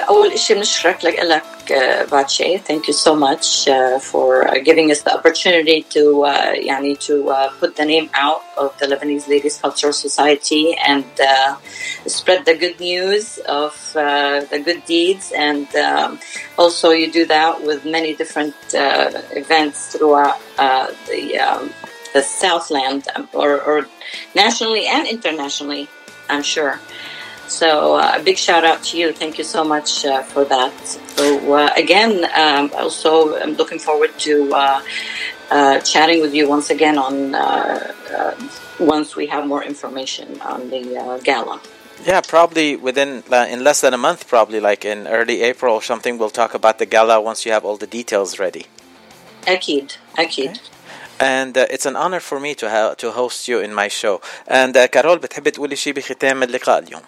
اول 0.10 0.40
شيء 0.40 0.56
بنشكرك 0.56 1.06
لك 1.06 1.44
Bache. 1.68 2.60
Thank 2.60 2.88
you 2.88 2.94
so 2.94 3.16
much 3.16 3.68
uh, 3.68 4.00
for 4.00 4.48
uh, 4.48 4.60
giving 4.60 4.92
us 4.92 5.02
the 5.02 5.16
opportunity 5.16 5.84
to 5.90 6.24
uh, 6.24 6.54
yani, 6.54 6.98
to 7.00 7.30
uh, 7.30 7.52
put 7.60 7.76
the 7.76 7.86
name 7.86 8.10
out 8.14 8.42
of 8.58 8.78
the 8.80 8.86
Lebanese 8.86 9.28
Ladies 9.28 9.60
Cultural 9.60 9.94
Society 9.94 10.76
and 10.76 11.06
uh, 11.20 11.58
spread 12.06 12.46
the 12.46 12.56
good 12.56 12.80
news 12.80 13.40
of 13.40 13.74
uh, 13.96 14.42
the 14.46 14.60
good 14.60 14.86
deeds. 14.86 15.32
And 15.36 15.74
um, 15.76 16.20
also, 16.58 16.92
you 16.92 17.12
do 17.12 17.26
that 17.26 17.64
with 17.64 17.86
many 17.86 18.16
different 18.16 18.56
events 18.74 19.96
throughout 19.96 20.40
the 20.58 21.40
um, 21.40 21.74
the 22.14 22.22
Southland 22.22 23.08
or, 23.34 23.62
or 23.62 23.88
nationally 24.36 24.88
and 24.88 25.08
internationally. 25.08 25.90
I'm 26.30 26.44
sure. 26.44 26.80
So 27.50 27.96
uh, 27.96 28.18
a 28.20 28.24
big 28.24 28.38
shout 28.38 28.64
out 28.66 28.84
to 28.86 28.98
you. 28.98 29.12
Thank 29.14 29.38
you 29.38 29.44
so 29.44 29.64
much 29.64 30.06
uh, 30.06 30.24
for 30.24 30.46
that. 30.46 30.74
So 31.16 31.54
uh, 31.54 31.70
again, 31.78 32.26
um, 32.36 32.72
also 32.76 33.38
I'm 33.42 33.54
looking 33.54 33.80
forward 33.80 34.18
to 34.20 34.54
uh, 34.54 34.82
uh, 35.52 35.80
chatting 35.80 36.22
with 36.22 36.34
you 36.34 36.50
once 36.50 36.70
again 36.70 36.98
on 36.98 37.36
uh, 37.36 37.94
once 38.80 39.16
we 39.16 39.28
have 39.28 39.46
more 39.48 39.64
information 39.64 40.42
on 40.42 40.70
the 40.70 41.22
gala. 41.24 41.62
Yeah, 42.06 42.22
probably 42.22 42.76
within 42.76 43.24
in 43.32 43.64
less 43.64 43.82
than 43.82 43.94
a 43.94 43.98
month, 43.98 44.28
probably 44.28 44.60
like 44.60 44.84
in 44.84 45.08
early 45.08 45.42
April 45.44 45.76
or 45.76 45.82
something. 45.82 46.18
We'll 46.18 46.30
talk 46.30 46.54
about 46.54 46.80
the 46.80 46.86
gala 46.86 47.22
once 47.22 47.46
you 47.46 47.52
have 47.52 47.64
all 47.64 47.78
the 47.78 47.88
details 47.88 48.40
ready. 48.40 48.66
Akid, 49.44 49.98
akid. 50.18 50.50
Okay. 50.50 50.54
and 51.20 51.58
uh, 51.58 51.66
it's 51.70 51.86
an 51.86 51.96
honor 51.96 52.20
for 52.20 52.40
me 52.40 52.56
to 52.56 52.70
ha- 52.70 52.94
to 52.96 53.12
host 53.12 53.48
you 53.48 53.60
in 53.60 53.74
my 53.74 53.88
show. 53.88 54.22
And 54.48 54.76
uh, 54.76 54.88
كارول 54.88 55.20
بتحبي 55.20 55.52
تقولي 55.52 55.76
شيء 55.76 55.94
بختام 55.94 56.44
اللقاء 56.44 56.80
اليوم؟ 56.80 57.02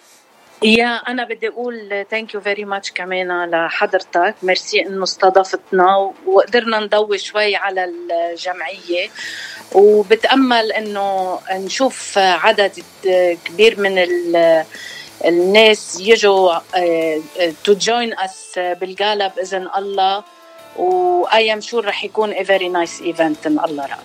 yeah 0.63 0.95
أنا 0.95 1.23
بدي 1.23 1.47
أقول 1.47 2.05
thank 2.11 2.33
you 2.33 2.41
very 2.41 2.65
much 2.65 2.91
كمان 2.91 3.49
لحضرتك 3.49 4.35
ميرسي 4.43 4.81
إنه 4.81 5.03
استضفتنا 5.03 6.13
وقدرنا 6.25 6.79
نضوي 6.79 7.17
شوي 7.17 7.55
على 7.55 7.83
الجمعية. 7.85 9.09
وبتأمل 9.75 10.71
إنه 10.71 11.39
نشوف 11.51 12.17
عدد 12.17 12.83
كبير 13.45 13.79
من 13.79 14.07
الناس 15.25 15.99
يجوا 15.99 16.59
to 17.63 17.73
join 17.73 18.19
us 18.19 18.59
بال 18.59 18.82
gala 18.82 19.27
باذن 19.27 19.69
الله. 19.77 20.23
و 20.77 21.53
I'm 21.53 21.61
sure 21.61 21.85
رح 21.85 22.03
يكون 22.03 22.33
a 22.33 22.43
very 22.43 22.69
nice 22.69 23.01
event 23.01 23.47
إن 23.47 23.59
الله 23.59 23.85
راد 23.85 23.97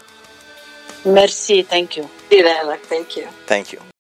merci 1.06 1.64
thank 1.64 1.98
you 1.98 2.06
thank 2.90 3.18
you 3.18 3.28
thank 3.48 3.74
you 3.74 3.91